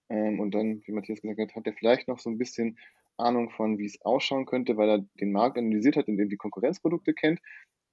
Ähm, 0.09 0.39
und 0.39 0.51
dann, 0.55 0.81
wie 0.85 0.91
Matthias 0.91 1.21
gesagt 1.21 1.39
hat, 1.39 1.55
hat 1.55 1.67
er 1.67 1.73
vielleicht 1.73 2.07
noch 2.07 2.19
so 2.19 2.29
ein 2.29 2.37
bisschen 2.37 2.77
Ahnung 3.17 3.49
von, 3.49 3.77
wie 3.77 3.85
es 3.85 4.01
ausschauen 4.01 4.45
könnte, 4.45 4.77
weil 4.77 4.89
er 4.89 5.05
den 5.19 5.31
Markt 5.31 5.57
analysiert 5.57 5.97
hat, 5.97 6.07
indem 6.07 6.29
die 6.29 6.37
Konkurrenzprodukte 6.37 7.13
kennt, 7.13 7.39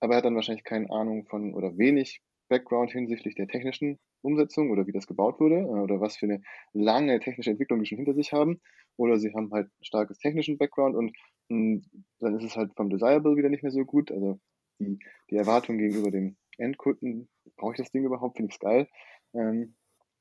aber 0.00 0.14
er 0.14 0.16
hat 0.18 0.24
dann 0.24 0.36
wahrscheinlich 0.36 0.64
keine 0.64 0.90
Ahnung 0.90 1.26
von 1.26 1.54
oder 1.54 1.76
wenig 1.78 2.20
Background 2.48 2.92
hinsichtlich 2.92 3.34
der 3.34 3.48
technischen 3.48 3.98
Umsetzung 4.22 4.70
oder 4.70 4.86
wie 4.86 4.92
das 4.92 5.06
gebaut 5.06 5.40
wurde 5.40 5.56
äh, 5.56 5.82
oder 5.82 6.00
was 6.00 6.16
für 6.16 6.26
eine 6.26 6.42
lange 6.72 7.18
technische 7.20 7.50
Entwicklung 7.50 7.80
die 7.80 7.86
schon 7.86 7.98
hinter 7.98 8.14
sich 8.14 8.32
haben. 8.32 8.60
Oder 8.96 9.18
sie 9.18 9.32
haben 9.34 9.50
halt 9.52 9.68
starkes 9.82 10.18
technischen 10.18 10.58
Background 10.58 10.96
und 10.96 11.14
dann 11.48 12.38
ist 12.38 12.44
es 12.44 12.56
halt 12.56 12.74
vom 12.74 12.90
Desirable 12.90 13.36
wieder 13.36 13.48
nicht 13.48 13.62
mehr 13.62 13.72
so 13.72 13.84
gut. 13.84 14.10
Also 14.10 14.40
die, 14.78 14.98
die 15.30 15.36
Erwartung 15.36 15.78
gegenüber 15.78 16.10
dem 16.10 16.36
Endkunden, 16.58 17.28
brauche 17.56 17.72
ich 17.72 17.78
das 17.78 17.90
Ding 17.90 18.04
überhaupt, 18.04 18.36
finde 18.36 18.50
ich 18.50 18.56
es 18.56 18.60
geil. 18.60 18.88
Ähm, 19.34 19.74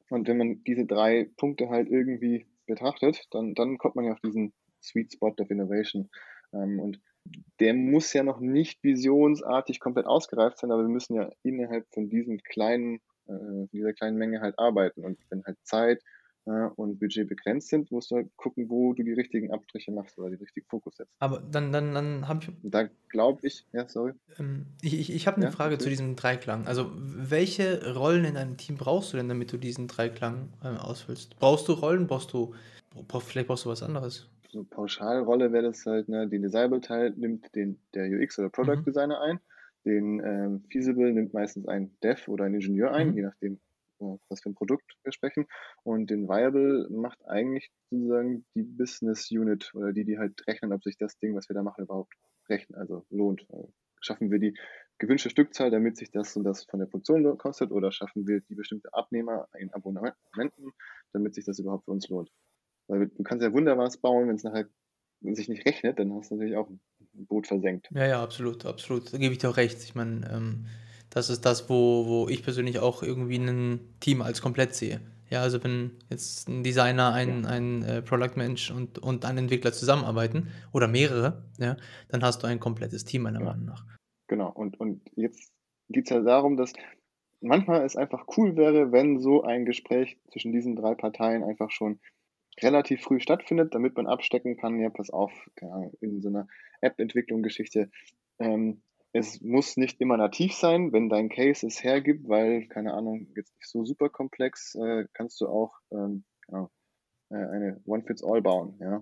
und 0.10 0.28
wenn 0.28 0.38
man 0.38 0.64
diese 0.64 0.86
drei 0.86 1.30
Punkte 1.38 1.70
halt 1.70 1.90
irgendwie 1.90 2.46
betrachtet, 2.68 3.28
dann, 3.32 3.56
dann 3.56 3.78
kommt 3.78 3.96
man 3.96 4.06
ja 4.06 4.14
auf 4.14 4.20
diesen 4.20 4.54
Sweet 4.82 5.14
Spot 5.14 5.34
of 5.40 5.50
Innovation. 5.50 6.10
Ähm, 6.54 6.80
und 6.80 7.02
der 7.60 7.74
muss 7.74 8.14
ja 8.14 8.24
noch 8.24 8.40
nicht 8.40 8.84
visionsartig 8.84 9.80
komplett 9.80 10.06
ausgereift 10.06 10.60
sein, 10.60 10.72
aber 10.72 10.84
wir 10.84 10.90
müssen 10.90 11.16
ja 11.16 11.30
innerhalb 11.42 11.88
von 11.92 12.10
diesem 12.10 12.38
kleinen, 12.44 13.00
äh, 13.28 13.68
dieser 13.72 13.94
kleinen 13.94 14.18
Menge 14.18 14.42
halt 14.42 14.60
arbeiten. 14.60 15.04
Und 15.04 15.18
wenn 15.30 15.44
halt 15.44 15.58
Zeit 15.64 16.04
und 16.46 17.00
Budget 17.00 17.28
begrenzt 17.28 17.70
sind, 17.70 17.92
musst 17.92 18.12
du 18.12 18.18
halt 18.18 18.36
gucken, 18.38 18.70
wo 18.70 18.94
du 18.94 19.04
die 19.04 19.14
richtigen 19.14 19.52
Abstriche 19.52 19.92
machst 19.92 20.18
oder 20.20 20.30
die 20.30 20.36
richtigen 20.36 20.68
Fokus 20.68 20.98
setzt. 20.98 21.12
Aber 21.20 21.40
dann, 21.40 21.72
dann, 21.72 21.94
dann 21.94 22.28
habe 22.28 22.42
ich. 22.44 22.52
Da 22.64 22.88
glaube 23.10 23.40
ich, 23.48 23.66
ja, 23.74 23.88
sorry. 23.88 24.14
Ähm, 24.40 24.68
ich 24.82 25.00
ich, 25.00 25.14
ich 25.14 25.28
habe 25.28 25.38
eine 25.38 25.46
ja, 25.46 25.52
Frage 25.52 25.76
okay. 25.76 25.84
zu 25.84 25.90
diesem 25.90 26.16
Dreiklang. 26.16 26.68
Also, 26.68 26.92
welche 26.96 27.96
Rollen 27.96 28.26
in 28.26 28.38
einem 28.38 28.58
Team 28.58 28.78
brauchst 28.78 29.14
du 29.14 29.18
denn, 29.18 29.28
damit 29.28 29.52
du 29.52 29.58
diesen 29.58 29.88
Dreiklang 29.88 30.50
äh, 30.64 30.68
ausfüllst? 30.68 31.38
Brauchst 31.40 31.68
du 31.68 31.74
Rollen? 31.74 32.08
Brauchst 32.08 32.32
du, 32.34 32.54
vielleicht 33.20 33.48
brauchst 33.48 33.66
du 33.66 33.70
was 33.70 33.82
anderes? 33.82 34.30
so 34.56 34.64
Pauschalrolle 34.64 35.52
wäre 35.52 35.64
das 35.64 35.86
halt, 35.86 36.08
ne, 36.10 36.28
den 36.28 36.42
Desirable-Teil 36.42 37.14
nimmt 37.18 37.54
den, 37.56 37.78
der 37.94 38.10
UX 38.10 38.40
oder 38.40 38.50
Product 38.50 38.78
mhm. 38.78 38.86
Designer 38.86 39.22
ein. 39.22 39.40
Den 39.84 40.20
ähm, 40.24 40.64
Feasible 40.72 41.12
nimmt 41.12 41.34
meistens 41.34 41.68
ein 41.68 41.92
Dev 42.02 42.28
oder 42.32 42.46
ein 42.46 42.56
Ingenieur 42.56 42.92
ein, 42.92 43.10
Mhm. 43.10 43.16
je 43.16 43.22
nachdem, 43.22 43.54
äh, 43.54 43.58
was 44.00 44.42
für 44.42 44.50
ein 44.50 44.56
Produkt 44.56 44.98
wir 45.04 45.12
sprechen. 45.12 45.46
Und 45.84 46.10
den 46.10 46.28
Viable 46.28 46.88
macht 46.90 47.26
eigentlich 47.28 47.72
sozusagen 47.90 48.46
die 48.56 48.64
Business 48.64 49.30
Unit 49.32 49.72
oder 49.74 49.94
die, 49.94 50.06
die 50.06 50.18
halt 50.18 50.46
rechnen, 50.48 50.74
ob 50.74 50.84
sich 50.84 50.98
das 50.98 51.18
Ding, 51.20 51.36
was 51.36 51.50
wir 51.50 51.54
da 51.54 51.64
machen, 51.64 51.84
überhaupt 51.84 52.14
rechnen, 52.50 52.80
also 52.80 53.06
lohnt. 53.10 53.42
Äh, 53.50 53.68
Schaffen 54.02 54.30
wir 54.30 54.38
die 54.38 54.56
gewünschte 55.00 55.32
Stückzahl, 55.32 55.72
damit 55.72 55.98
sich 55.98 56.12
das 56.12 56.36
und 56.36 56.44
das 56.44 56.66
von 56.66 56.80
der 56.80 56.86
Produktion 56.86 57.38
kostet, 57.40 57.72
oder 57.72 57.92
schaffen 57.92 58.28
wir 58.28 58.42
die 58.42 58.54
bestimmte 58.54 58.94
Abnehmer 58.94 59.48
in 59.58 59.74
Abonnementen, 59.74 60.74
damit 61.12 61.34
sich 61.34 61.46
das 61.46 61.58
überhaupt 61.58 61.86
für 61.86 61.92
uns 61.92 62.08
lohnt. 62.08 62.30
Weil 62.88 63.08
du 63.08 63.24
kannst 63.24 63.44
ja 63.44 63.52
wunderbar 63.52 63.88
was 63.88 63.98
bauen, 63.98 64.28
wenn 64.28 64.36
es 64.36 64.44
nachher 64.44 64.68
sich 65.22 65.50
nicht 65.50 65.66
rechnet, 65.66 65.98
dann 65.98 66.14
hast 66.14 66.30
du 66.30 66.36
natürlich 66.36 66.56
auch 66.56 66.70
ein 66.70 66.80
Boot 67.14 67.48
versenkt. 67.48 67.90
Ja, 67.92 68.06
ja, 68.06 68.24
absolut, 68.24 68.66
absolut. 68.66 69.12
Da 69.12 69.18
gebe 69.18 69.34
ich 69.34 69.40
dir 69.40 69.50
auch 69.50 69.58
recht. 69.58 69.82
Ich 69.84 69.96
meine, 69.96 70.30
ähm, 70.32 70.66
das 71.16 71.30
ist 71.30 71.46
das, 71.46 71.70
wo, 71.70 72.06
wo 72.06 72.30
ich 72.30 72.44
persönlich 72.44 72.80
auch 72.80 73.02
irgendwie 73.02 73.38
ein 73.38 73.80
Team 74.02 74.22
als 74.22 74.42
komplett 74.42 74.76
sehe. 74.76 75.00
Ja, 75.30 75.42
also 75.42 75.64
wenn 75.64 75.92
jetzt 76.10 76.50
ein 76.50 76.62
Designer, 76.62 77.14
ein, 77.14 77.46
ein 77.46 77.84
äh, 77.84 78.02
Product 78.02 78.36
Mensch 78.36 78.70
und, 78.70 79.00
und 79.00 79.24
ein 79.24 79.38
Entwickler 79.38 79.72
zusammenarbeiten 79.72 80.50
oder 80.74 80.90
mehrere, 80.90 81.42
ja, 81.58 81.78
dann 82.10 82.22
hast 82.22 82.44
du 82.44 82.48
ein 82.48 82.60
komplettes 82.60 83.06
Team 83.06 83.24
meiner 83.24 83.40
Ja. 83.40 83.46
Meinung 83.46 83.66
nach. 83.66 83.86
Genau, 84.28 84.52
und, 84.52 84.78
und 84.80 85.02
jetzt 85.16 85.54
geht 85.90 86.06
es 86.06 86.10
ja 86.10 86.20
darum, 86.20 86.58
dass 86.58 86.74
manchmal 87.40 87.86
es 87.86 87.96
einfach 87.96 88.26
cool 88.36 88.58
wäre, 88.58 88.92
wenn 88.92 89.20
so 89.20 89.42
ein 89.42 89.66
Gespräch 89.66 90.18
zwischen 90.32 90.52
diesen 90.52 90.76
drei 90.76 90.96
Parteien 90.96 91.44
einfach 91.44 91.72
schon 91.72 92.00
relativ 92.62 93.02
früh 93.02 93.22
stattfindet, 93.22 93.74
damit 93.74 93.96
man 93.96 94.08
abstecken 94.08 94.58
kann, 94.58 94.80
ja, 94.80 94.90
pass 94.90 95.10
auf, 95.10 95.32
in 96.02 96.22
so 96.22 96.28
einer 96.28 96.48
App-Entwicklung-Geschichte, 96.82 97.90
ähm, 98.40 98.82
es 99.16 99.40
muss 99.40 99.78
nicht 99.78 100.02
immer 100.02 100.18
nativ 100.18 100.54
sein, 100.54 100.92
wenn 100.92 101.08
dein 101.08 101.30
Case 101.30 101.66
es 101.66 101.82
hergibt, 101.82 102.28
weil, 102.28 102.68
keine 102.68 102.94
Ahnung, 102.94 103.28
jetzt 103.38 103.56
nicht 103.56 103.70
so 103.70 103.86
super 103.86 104.10
komplex, 104.10 104.76
äh, 104.76 105.06
kannst 105.14 105.40
du 105.40 105.48
auch 105.48 105.80
ähm, 105.92 106.26
genau, 106.46 106.70
eine 107.30 107.82
One-Fits-All 107.86 108.42
bauen, 108.42 108.78
ja. 108.82 109.02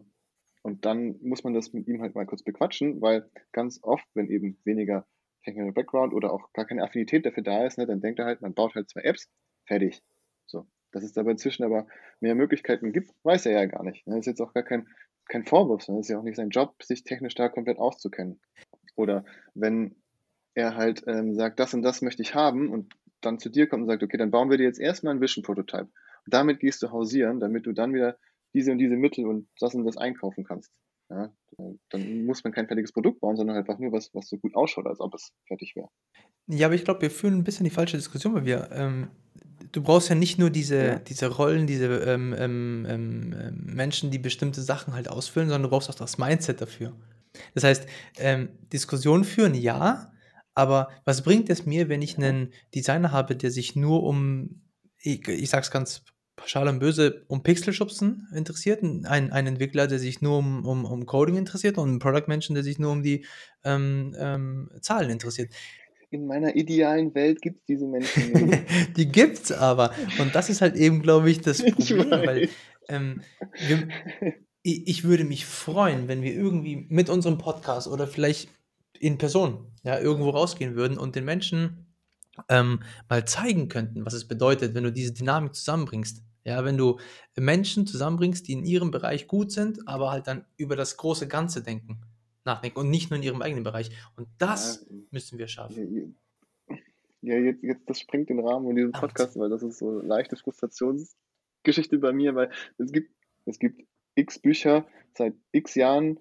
Und 0.62 0.86
dann 0.86 1.20
muss 1.24 1.44
man 1.44 1.56
das 1.56 1.74
mit 1.74 1.88
ihm 1.88 2.02
halt 2.04 2.14
mal 2.14 2.28
kurz 2.28 2.44
bequatschen, 2.44 3.02
weil 3.02 3.28
ganz 3.52 3.80
oft, 3.82 4.06
wenn 4.14 4.30
eben 4.30 4.60
weniger 4.64 5.08
Technical 5.46 5.72
Background 5.72 6.14
oder 6.14 6.32
auch 6.32 6.54
gar 6.54 6.66
keine 6.66 6.84
Affinität 6.84 7.26
dafür 7.26 7.44
da 7.44 7.66
ist, 7.66 7.80
ne, 7.80 7.88
dann 7.88 8.00
denkt 8.00 8.20
er 8.20 8.26
halt, 8.26 8.42
man 8.42 8.54
baut 8.54 8.76
halt 8.76 8.90
zwei 8.90 9.02
Apps, 9.02 9.28
fertig. 9.66 10.04
So. 10.46 10.68
Dass 10.92 11.04
es 11.04 11.14
dabei 11.14 11.32
inzwischen 11.32 11.64
aber 11.64 11.88
mehr 12.20 12.36
Möglichkeiten 12.36 12.94
gibt, 12.94 13.10
weiß 13.24 13.48
er 13.48 13.54
ja 13.54 13.66
gar 13.66 13.84
nicht. 13.84 14.06
Ne. 14.06 14.14
Das 14.14 14.28
ist 14.28 14.28
jetzt 14.28 14.42
auch 14.42 14.54
gar 14.54 14.64
kein, 14.64 14.88
kein 15.28 15.44
Vorwurf, 15.44 15.82
sondern 15.82 16.02
es 16.02 16.06
ist 16.06 16.12
ja 16.12 16.20
auch 16.20 16.24
nicht 16.24 16.38
sein 16.38 16.52
Job, 16.52 16.82
sich 16.84 17.04
technisch 17.04 17.34
da 17.34 17.50
komplett 17.50 17.80
auszukennen. 17.80 18.40
Oder 18.96 19.26
wenn 19.56 19.96
er 20.56 20.76
halt 20.76 21.04
ähm, 21.08 21.34
sagt, 21.36 21.60
das 21.60 21.74
und 21.74 21.82
das 21.82 22.02
möchte 22.02 22.22
ich 22.22 22.36
haben 22.36 22.70
und 22.70 22.94
dann 23.22 23.40
zu 23.40 23.50
dir 23.50 23.68
kommt 23.68 23.84
und 23.84 23.88
sagt, 23.88 24.04
okay, 24.04 24.18
dann 24.18 24.32
bauen 24.32 24.50
wir 24.50 24.58
dir 24.58 24.66
jetzt 24.66 24.80
erstmal 24.80 25.14
ein 25.14 25.22
Vision-Prototype. 25.22 25.84
Und 26.26 26.34
damit 26.34 26.60
gehst 26.60 26.82
du 26.84 26.92
hausieren, 26.92 27.40
damit 27.40 27.66
du 27.66 27.72
dann 27.74 27.94
wieder 27.94 28.18
diese 28.54 28.72
und 28.72 28.78
diese 28.78 28.96
Mittel 28.96 29.26
und 29.26 29.48
das 29.60 29.74
und 29.74 29.86
das 29.86 29.98
einkaufen 29.98 30.44
kannst. 30.44 30.72
Ja, 31.10 31.32
dann 31.90 32.26
muss 32.26 32.44
man 32.44 32.54
kein 32.54 32.68
fertiges 32.68 32.92
Produkt 32.92 33.20
bauen, 33.20 33.36
sondern 33.36 33.58
einfach 33.58 33.78
nur 33.78 33.92
was, 33.92 34.10
was 34.14 34.30
so 34.30 34.38
gut 34.38 34.56
ausschaut, 34.56 34.88
als 34.88 35.00
ob 35.00 35.14
es 35.14 35.32
fertig 35.48 35.76
wäre. 35.76 35.90
Ja, 36.48 36.68
aber 36.68 36.76
ich 36.76 36.84
glaube, 36.86 37.02
wir 37.02 37.12
führen 37.12 37.36
ein 37.36 37.44
bisschen 37.44 37.66
die 37.66 37.70
falsche 37.70 37.98
Diskussion, 37.98 38.34
weil 38.34 38.46
wir, 38.46 38.70
ähm, 38.72 39.10
du 39.72 39.82
brauchst 39.84 40.10
ja 40.10 40.16
nicht 40.16 40.40
nur 40.40 40.50
diese, 40.50 40.86
Ja. 40.86 41.00
diese 41.00 41.28
Rollen, 41.28 41.68
diese 41.68 41.86
ähm, 41.86 42.34
ähm, 42.38 42.86
ähm, 42.90 43.36
ähm, 43.40 43.76
Menschen, 43.76 44.12
die 44.12 44.20
bestimmte 44.20 44.62
Sachen 44.62 44.94
halt 44.94 45.08
ausfüllen, 45.10 45.50
sondern 45.50 45.64
du 45.64 45.70
brauchst 45.70 45.90
auch 45.90 45.96
das 45.96 46.18
Mindset 46.18 46.62
dafür. 46.62 46.94
Das 47.54 47.64
heißt, 47.64 47.88
ähm, 48.20 48.50
Diskussionen 48.72 49.24
führen, 49.24 49.56
ja, 49.56 50.13
aber 50.56 50.90
was 51.06 51.24
bringt 51.24 51.50
es 51.50 51.66
mir, 51.66 51.90
wenn 51.90 52.02
ich 52.02 52.18
einen 52.18 52.54
Designer 52.76 53.12
habe, 53.12 53.36
der 53.36 53.52
sich 53.52 53.76
nur 53.76 54.04
um, 54.04 54.62
ich, 55.00 55.28
ich 55.28 55.50
sag's 55.50 55.72
ganz 55.72 56.04
pauschal 56.36 56.68
und 56.68 56.80
böse, 56.80 57.24
um 57.28 57.44
Pixelschubsen 57.44 58.28
interessiert, 58.36 58.84
ein, 58.84 59.06
ein 59.06 59.48
Entwickler, 59.48 59.88
der 59.88 60.00
sich 60.00 60.22
nur 60.22 60.40
um, 60.40 60.66
um, 60.66 60.86
um 60.86 61.06
Coding 61.06 61.38
interessiert 61.38 61.78
und 61.78 61.96
ein 61.96 62.00
Product-Menschen, 62.00 62.56
der 62.56 62.64
sich 62.64 62.80
nur 62.80 62.92
um 62.92 63.04
die 63.04 63.26
ähm, 63.64 64.16
ähm, 64.18 64.70
Zahlen 64.82 65.10
interessiert. 65.10 65.54
In 66.10 66.28
meiner 66.28 66.56
idealen 66.56 67.16
Welt 67.16 67.42
gibt 67.42 67.60
es 67.60 67.66
diese 67.66 67.88
Menschen 67.88 68.34
nicht. 68.34 68.64
die 68.98 69.08
gibt's 69.08 69.52
aber. 69.52 69.94
Und 70.20 70.36
das 70.36 70.50
ist 70.50 70.62
halt 70.62 70.76
eben, 70.76 71.02
glaube 71.02 71.30
ich, 71.32 71.42
das 71.42 71.60
Ich 71.64 71.74
Problem, 71.74 72.10
weil 72.12 72.42
weiß. 72.44 72.50
ähm, 72.90 73.22
wir, 73.68 73.88
ich, 74.62 74.88
ich 74.88 75.04
würde 75.04 75.24
mich 75.24 75.46
freuen, 75.46 76.08
wenn 76.08 76.22
wir 76.22 76.34
irgendwie 76.34 76.86
mit 76.90 77.10
unserem 77.10 77.38
Podcast 77.38 77.88
oder 77.88 78.06
vielleicht 78.06 78.50
in 79.04 79.18
Person 79.18 79.68
ja, 79.84 80.00
irgendwo 80.00 80.30
rausgehen 80.30 80.76
würden 80.76 80.98
und 80.98 81.16
den 81.16 81.26
Menschen 81.26 81.88
ähm, 82.50 82.82
mal 83.10 83.26
zeigen 83.26 83.68
könnten, 83.68 84.06
was 84.06 84.14
es 84.14 84.28
bedeutet, 84.28 84.74
wenn 84.74 84.84
du 84.84 84.92
diese 84.92 85.14
Dynamik 85.14 85.54
zusammenbringst. 85.54 86.24
Ja, 86.46 86.66
wenn 86.66 86.78
du 86.78 87.00
Menschen 87.38 87.88
zusammenbringst, 87.88 88.48
die 88.48 88.54
in 88.54 88.66
ihrem 88.66 88.92
Bereich 88.92 89.28
gut 89.28 89.52
sind, 89.52 89.88
aber 89.88 90.12
halt 90.12 90.28
dann 90.28 90.46
über 90.58 90.76
das 90.76 90.98
große 90.98 91.28
Ganze 91.28 91.64
denken, 91.64 92.02
nachdenken 92.44 92.80
und 92.80 92.90
nicht 92.90 93.10
nur 93.10 93.18
in 93.18 93.24
ihrem 93.24 93.42
eigenen 93.42 93.64
Bereich. 93.64 93.92
Und 94.18 94.28
das 94.40 94.86
Ja, 94.90 94.98
müssen 95.12 95.38
wir 95.38 95.48
schaffen. 95.48 96.18
Ja, 97.22 97.38
jetzt, 97.38 97.64
jetzt, 97.64 97.90
das 97.90 98.00
springt 98.00 98.30
den 98.30 98.40
Rahmen 98.40 98.66
von 98.66 98.76
diesem. 98.76 98.92
Podcast, 98.92 99.40
weil 99.40 99.50
das 99.50 99.64
ist 99.64 99.80
so 99.80 99.90
eine 99.90 100.02
leichte 100.02 100.36
Frustrationsgeschichte 100.36 101.98
bei 102.00 102.12
mir, 102.12 102.36
weil 102.36 102.52
es 102.78 102.92
gibt, 102.92 103.12
es 103.46 103.60
gibt 103.60 103.82
x 104.16 104.40
Bücher 104.40 104.86
seit 105.14 105.34
x 105.54 105.76
Jahren 105.76 106.20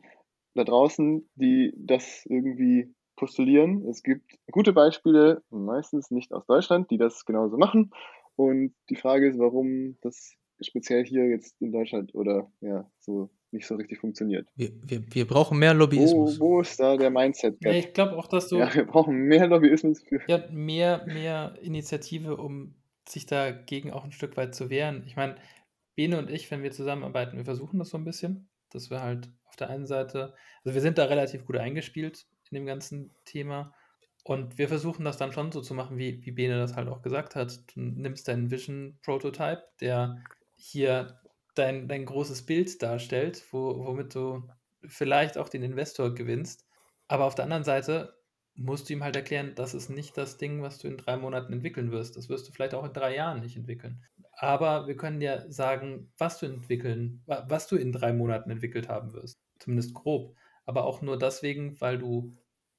da 0.55 0.65
draußen, 0.65 1.29
die 1.35 1.73
das 1.77 2.25
irgendwie 2.27 2.95
postulieren. 3.17 3.87
Es 3.89 4.03
gibt 4.03 4.39
gute 4.51 4.73
Beispiele, 4.73 5.43
meistens 5.51 6.11
nicht 6.11 6.33
aus 6.33 6.47
Deutschland, 6.47 6.91
die 6.91 6.99
das 6.99 7.25
genauso 7.25 7.57
machen. 7.57 7.91
Und 8.37 8.75
die 8.91 8.97
Frage 8.97 9.29
ist, 9.29 9.39
warum 9.39 9.97
das 10.01 10.35
speziell 10.61 11.05
hier 11.05 11.27
jetzt 11.29 11.61
in 11.61 11.73
Deutschland 11.73 12.15
oder 12.15 12.51
ja, 12.61 12.91
so 12.99 13.31
nicht 13.51 13.67
so 13.67 13.75
richtig 13.75 13.99
funktioniert. 13.99 14.49
Wir, 14.57 14.71
wir, 14.85 15.03
wir 15.15 15.27
brauchen 15.27 15.59
mehr 15.59 15.75
Wo, 15.75 15.79
Lobbyismus. 15.79 16.41
wo 16.41 16.61
ist 16.61 16.81
da 16.81 16.97
der 16.97 17.11
Mindset? 17.11 17.59
Ja, 17.61 17.73
ich 17.73 17.93
glaube 17.93 18.17
auch, 18.17 18.27
dass 18.27 18.49
du 18.49 18.57
Ja, 18.57 18.73
wir 18.75 18.87
brauchen 18.87 19.17
mehr 19.25 19.47
Lobbyismus 19.47 20.03
für. 20.03 20.21
ja, 20.27 20.43
mehr, 20.51 21.05
mehr 21.07 21.55
Initiative, 21.61 22.37
um 22.37 22.75
sich 23.07 23.27
dagegen 23.27 23.91
auch 23.91 24.05
ein 24.05 24.13
Stück 24.13 24.37
weit 24.37 24.55
zu 24.55 24.71
wehren. 24.71 25.03
Ich 25.07 25.17
meine, 25.17 25.37
Bene 25.95 26.19
und 26.19 26.31
ich, 26.31 26.51
wenn 26.51 26.63
wir 26.63 26.71
zusammenarbeiten, 26.71 27.37
wir 27.37 27.45
versuchen 27.45 27.79
das 27.79 27.91
so 27.91 27.99
ein 27.99 28.05
bisschen, 28.05 28.49
dass 28.75 28.91
wir 28.91 29.03
halt 29.03 29.31
auf 29.47 29.57
der 29.57 29.71
einen 29.71 29.87
Seite, 29.87 30.35
also 30.65 30.75
wir 30.75 30.81
sind 30.81 30.99
da 30.99 31.05
relativ 31.05 31.45
gut 31.45 31.57
eingespielt 31.57 32.27
in 32.51 32.57
dem 32.57 32.67
ganzen 32.67 33.11
Thema 33.25 33.75
und 34.25 34.57
wir 34.59 34.69
versuchen 34.69 35.05
das 35.05 35.17
dann 35.17 35.33
schon 35.33 35.51
so 35.51 35.61
zu 35.61 35.75
machen, 35.75 35.99
wie, 35.99 36.25
wie 36.25 36.31
Bene 36.31 36.57
das 36.59 36.77
halt 36.77 36.89
auch 36.89 37.03
gesagt 37.03 37.35
hat. 37.35 37.61
Du 37.75 37.81
nimmst 37.81 38.29
deinen 38.29 38.51
Vision 38.51 38.99
Prototype, 39.03 39.63
der 39.81 40.23
hier 40.55 41.21
dein, 41.55 41.89
dein 41.89 42.07
großes 42.07 42.47
Bild 42.47 42.83
darstellt, 42.83 43.43
wo, 43.51 43.85
womit 43.85 44.15
du 44.15 44.49
vielleicht 44.87 45.39
auch 45.39 45.49
den 45.49 45.63
Investor 45.63 46.15
gewinnst. 46.15 46.67
Aber 47.09 47.25
auf 47.25 47.35
der 47.35 47.45
anderen 47.45 47.65
Seite 47.65 48.15
musst 48.55 48.89
du 48.89 48.93
ihm 48.93 49.03
halt 49.03 49.17
erklären, 49.17 49.55
das 49.57 49.75
ist 49.75 49.89
nicht 49.89 50.17
das 50.17 50.37
Ding, 50.37 50.63
was 50.63 50.79
du 50.79 50.89
in 50.89 50.99
drei 50.99 51.17
Monaten 51.17 51.53
entwickeln 51.53 51.91
wirst. 51.91 52.17
Das 52.17 52.29
wirst 52.29 52.49
du 52.49 52.53
vielleicht 52.53 52.75
auch 52.75 52.85
in 52.85 52.93
drei 52.93 53.17
Jahren 53.17 53.41
nicht 53.41 53.57
entwickeln. 53.57 54.05
Aber 54.33 54.87
wir 54.87 54.97
können 54.97 55.21
dir 55.21 55.45
sagen, 55.49 56.13
was 56.19 56.39
du 56.39 56.47
entwickeln, 56.47 57.23
wa- 57.27 57.45
was 57.49 57.67
du 57.69 57.77
in 57.77 57.93
drei 57.93 58.13
Monaten 58.13 58.51
entwickelt 58.51 58.89
haben 58.89 59.13
wirst. 59.13 59.39
Zumindest 59.59 59.95
grob. 59.95 60.35
Aber 60.65 60.85
auch 60.85 61.03
nur 61.03 61.19
deswegen, 61.19 61.81
weil 61.81 61.99
du 61.99 62.37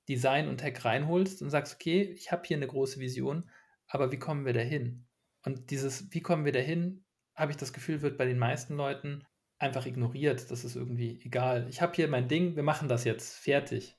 Design 0.09 0.47
und 0.49 0.57
Tech 0.57 0.83
reinholst 0.83 1.41
und 1.41 1.49
sagst, 1.49 1.75
okay, 1.75 2.01
ich 2.01 2.31
habe 2.31 2.43
hier 2.45 2.57
eine 2.57 2.67
große 2.67 2.99
Vision, 2.99 3.49
aber 3.87 4.11
wie 4.11 4.19
kommen 4.19 4.45
wir 4.45 4.53
dahin? 4.53 5.05
Und 5.45 5.69
dieses, 5.71 6.11
wie 6.13 6.21
kommen 6.21 6.45
wir 6.45 6.51
dahin, 6.51 7.03
habe 7.35 7.51
ich 7.51 7.57
das 7.57 7.73
Gefühl, 7.73 8.01
wird 8.01 8.17
bei 8.17 8.25
den 8.25 8.37
meisten 8.39 8.75
Leuten 8.75 9.25
einfach 9.59 9.85
ignoriert. 9.85 10.51
Das 10.51 10.63
ist 10.63 10.75
irgendwie 10.75 11.21
egal. 11.23 11.67
Ich 11.69 11.81
habe 11.81 11.93
hier 11.93 12.07
mein 12.07 12.27
Ding, 12.27 12.55
wir 12.55 12.63
machen 12.63 12.89
das 12.89 13.03
jetzt, 13.05 13.37
fertig. 13.37 13.97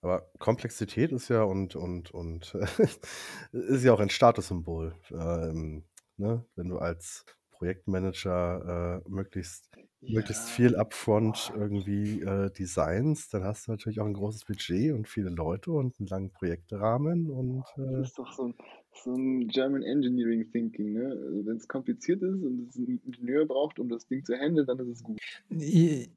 Aber 0.00 0.30
Komplexität 0.38 1.12
ist 1.12 1.28
ja 1.28 1.42
und, 1.42 1.74
und, 1.76 2.10
und 2.12 2.54
ist 3.52 3.84
ja 3.84 3.92
auch 3.92 4.00
ein 4.00 4.10
Statussymbol. 4.10 4.94
Ähm, 5.10 5.84
ne? 6.18 6.44
Wenn 6.56 6.68
du 6.68 6.78
als 6.78 7.24
Projektmanager 7.52 9.02
äh, 9.04 9.08
möglichst, 9.08 9.68
möglichst 10.00 10.48
viel 10.48 10.76
upfront 10.76 11.52
irgendwie 11.56 12.20
äh, 12.22 12.50
designst, 12.50 13.34
dann 13.34 13.44
hast 13.44 13.66
du 13.66 13.72
natürlich 13.72 14.00
auch 14.00 14.06
ein 14.06 14.14
großes 14.14 14.44
Budget 14.44 14.92
und 14.92 15.08
viele 15.08 15.30
Leute 15.30 15.72
und 15.72 15.98
einen 15.98 16.08
langen 16.08 16.30
Projektrahmen 16.32 17.30
und 17.30 17.64
äh, 17.76 17.96
Das 17.98 18.08
ist 18.08 18.18
doch 18.18 18.32
so 18.32 18.44
ein, 18.44 18.54
so 18.94 19.12
ein 19.14 19.48
German 19.48 19.82
Engineering 19.82 20.50
Thinking, 20.52 20.92
ne? 20.92 21.08
Also 21.10 21.46
wenn 21.46 21.56
es 21.56 21.66
kompliziert 21.68 22.22
ist 22.22 22.42
und 22.42 22.68
es 22.68 22.76
einen 22.76 23.00
Ingenieur 23.04 23.46
braucht, 23.46 23.78
um 23.78 23.88
das 23.88 24.06
Ding 24.06 24.24
zu 24.24 24.34
handeln, 24.36 24.66
dann 24.66 24.78
ist 24.78 24.88
es 24.88 25.02
gut. 25.02 25.18
I- 25.50 26.12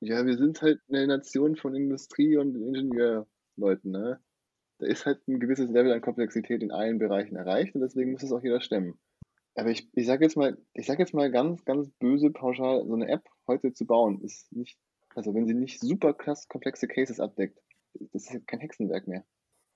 Ja, 0.00 0.24
wir 0.26 0.36
sind 0.36 0.60
halt 0.62 0.80
eine 0.88 1.06
Nation 1.06 1.56
von 1.56 1.74
Industrie- 1.74 2.36
und 2.36 2.54
Ingenieurleuten, 2.56 3.90
ne? 3.90 4.20
Da 4.78 4.86
ist 4.86 5.06
halt 5.06 5.26
ein 5.28 5.40
gewisses 5.40 5.70
Level 5.70 5.92
an 5.92 6.00
Komplexität 6.02 6.62
in 6.62 6.72
allen 6.72 6.98
Bereichen 6.98 7.36
erreicht 7.36 7.74
und 7.74 7.82
deswegen 7.82 8.12
muss 8.12 8.22
es 8.22 8.32
auch 8.32 8.42
jeder 8.42 8.60
stemmen. 8.60 8.98
Aber 9.54 9.70
ich, 9.70 9.88
ich 9.94 10.06
sage 10.06 10.24
jetzt 10.24 10.36
mal, 10.36 10.56
ich 10.74 10.86
sage 10.86 11.02
jetzt 11.02 11.14
mal 11.14 11.30
ganz, 11.30 11.64
ganz 11.64 11.88
böse 11.98 12.30
pauschal, 12.30 12.86
so 12.86 12.94
eine 12.94 13.08
App 13.08 13.28
heute 13.46 13.72
zu 13.72 13.84
bauen, 13.84 14.20
ist 14.22 14.52
nicht, 14.52 14.78
also 15.14 15.34
wenn 15.34 15.46
sie 15.46 15.54
nicht 15.54 15.80
super 15.80 16.14
krass 16.14 16.48
komplexe 16.48 16.86
Cases 16.86 17.20
abdeckt, 17.20 17.58
das 18.12 18.30
ist 18.30 18.46
kein 18.46 18.60
Hexenwerk 18.60 19.08
mehr. 19.08 19.24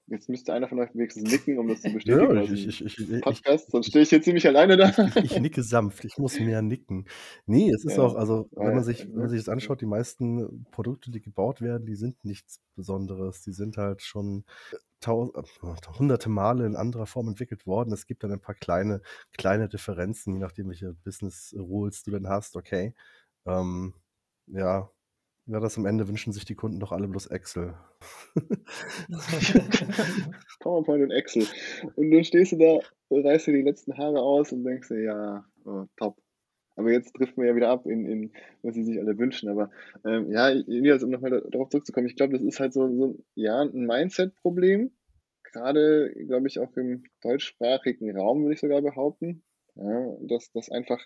Jetzt 0.07 0.29
müsste 0.29 0.53
einer 0.53 0.69
von 0.69 0.79
euch 0.81 0.95
wenigstens 0.95 1.31
nicken, 1.31 1.59
um 1.59 1.69
das 1.69 1.81
zu 1.81 1.93
Ja, 2.05 2.17
bestätigen. 2.21 2.37
ich, 2.43 2.51
aus 2.51 2.51
ich, 2.67 2.81
ich, 2.85 2.99
ich, 3.11 3.21
Podcast, 3.21 3.71
sonst 3.71 3.87
stehe 3.89 4.03
ich 4.03 4.11
hier 4.11 4.23
ziemlich 4.23 4.47
alleine 4.47 4.77
da. 4.77 4.93
ich, 5.21 5.39
nicke 5.39 5.63
sanft, 5.63 6.05
ich 6.05 6.19
muss 6.19 6.39
mehr 6.39 6.61
nicken. 6.63 7.07
Nee, 7.47 7.71
es 7.71 7.85
ist 7.85 7.99
Ja, 7.99 7.99
auch, 7.99 8.15
also 8.15 8.51
wenn 8.59 8.75
man 8.75 8.85
sich, 8.85 9.09
wenn 9.13 9.23
man 9.23 9.29
sich 9.31 9.41
das 9.41 9.49
anschaut, 9.49 9.81
die 9.81 9.87
meisten 9.87 10.67
Produkte, 10.71 11.11
die 11.11 11.21
gebaut 11.23 11.61
werden, 11.63 11.87
die 11.87 11.95
sind 11.97 12.23
nichts 12.25 12.61
Besonderes. 12.75 13.43
Die 13.43 13.53
sind 13.53 13.77
halt 13.79 14.03
schon 14.03 14.45
tau 15.01 15.33
äh, 15.35 15.43
hunderte 15.99 16.29
Male 16.31 16.67
in 16.67 16.77
anderer 16.77 17.07
Form 17.07 17.29
entwickelt 17.29 17.67
worden. 17.67 17.93
Es 17.93 18.07
gibt 18.07 18.25
dann 18.25 18.33
ein 18.33 18.41
paar 18.41 18.55
kleine, 18.55 19.01
kleine 19.39 19.69
Differenzen, 19.69 20.35
je 20.35 20.41
nachdem, 20.41 20.69
welche 20.69 20.95
Business 21.05 21.55
Rules 21.59 22.03
du 22.03 22.11
denn 22.13 22.29
hast, 22.29 22.57
okay. 22.57 22.95
Ähm, 23.47 23.95
ja, 24.47 24.91
ja, 25.47 25.61
das 25.61 25.77
am 25.77 25.87
Ende 25.87 26.09
wünschen 26.09 26.33
sich 26.33 26.45
die 26.45 26.55
Kunden 26.55 26.81
doch 26.81 26.93
alle 26.93 27.07
bloß 27.09 27.27
Excel. 27.27 27.75
PowerPoint 30.61 31.03
und 31.05 31.11
Excel. 31.11 31.47
Und 31.97 32.11
dann 32.11 32.25
stehst 32.25 32.53
du 32.53 32.57
da, 32.57 32.81
reißt 33.11 33.47
dir 33.49 33.53
die 33.53 33.63
letzten 33.63 33.97
Haare 33.99 34.21
aus 34.21 34.53
und 34.53 34.65
denkst 34.65 34.89
dir, 34.89 35.03
ja, 35.03 35.45
oh, 35.65 35.85
top. 35.97 36.17
Aber 36.77 36.91
jetzt 36.91 37.15
trifft 37.15 37.37
man 37.37 37.47
ja 37.47 37.55
wieder 37.55 37.69
ab 37.69 37.87
in, 37.87 38.07
in 38.07 38.33
was 38.63 38.75
sie 38.75 38.85
sich 38.85 38.99
alle 38.99 39.17
wünschen. 39.19 39.49
Aber 39.49 39.71
ähm, 40.05 40.31
ja, 40.33 40.49
Elias, 40.49 41.03
um 41.03 41.11
nochmal 41.11 41.43
darauf 41.51 41.69
zurückzukommen, 41.69 42.07
ich 42.07 42.17
glaube, 42.17 42.33
das 42.33 42.43
ist 42.43 42.59
halt 42.59 42.73
so, 42.73 42.89
so 42.97 43.19
ja, 43.35 43.61
ein 43.61 43.87
Mindset-Problem. 43.87 44.91
Gerade, 45.45 46.13
glaube 46.27 46.49
ich, 46.49 46.59
auch 46.59 46.77
im 46.77 47.05
deutschsprachigen 47.23 48.17
Raum, 48.17 48.43
würde 48.43 48.55
ich 48.55 48.61
sogar 48.61 48.83
behaupten. 48.83 49.45
Ja, 49.77 50.17
dass 50.23 50.51
das 50.53 50.71
einfach, 50.71 51.01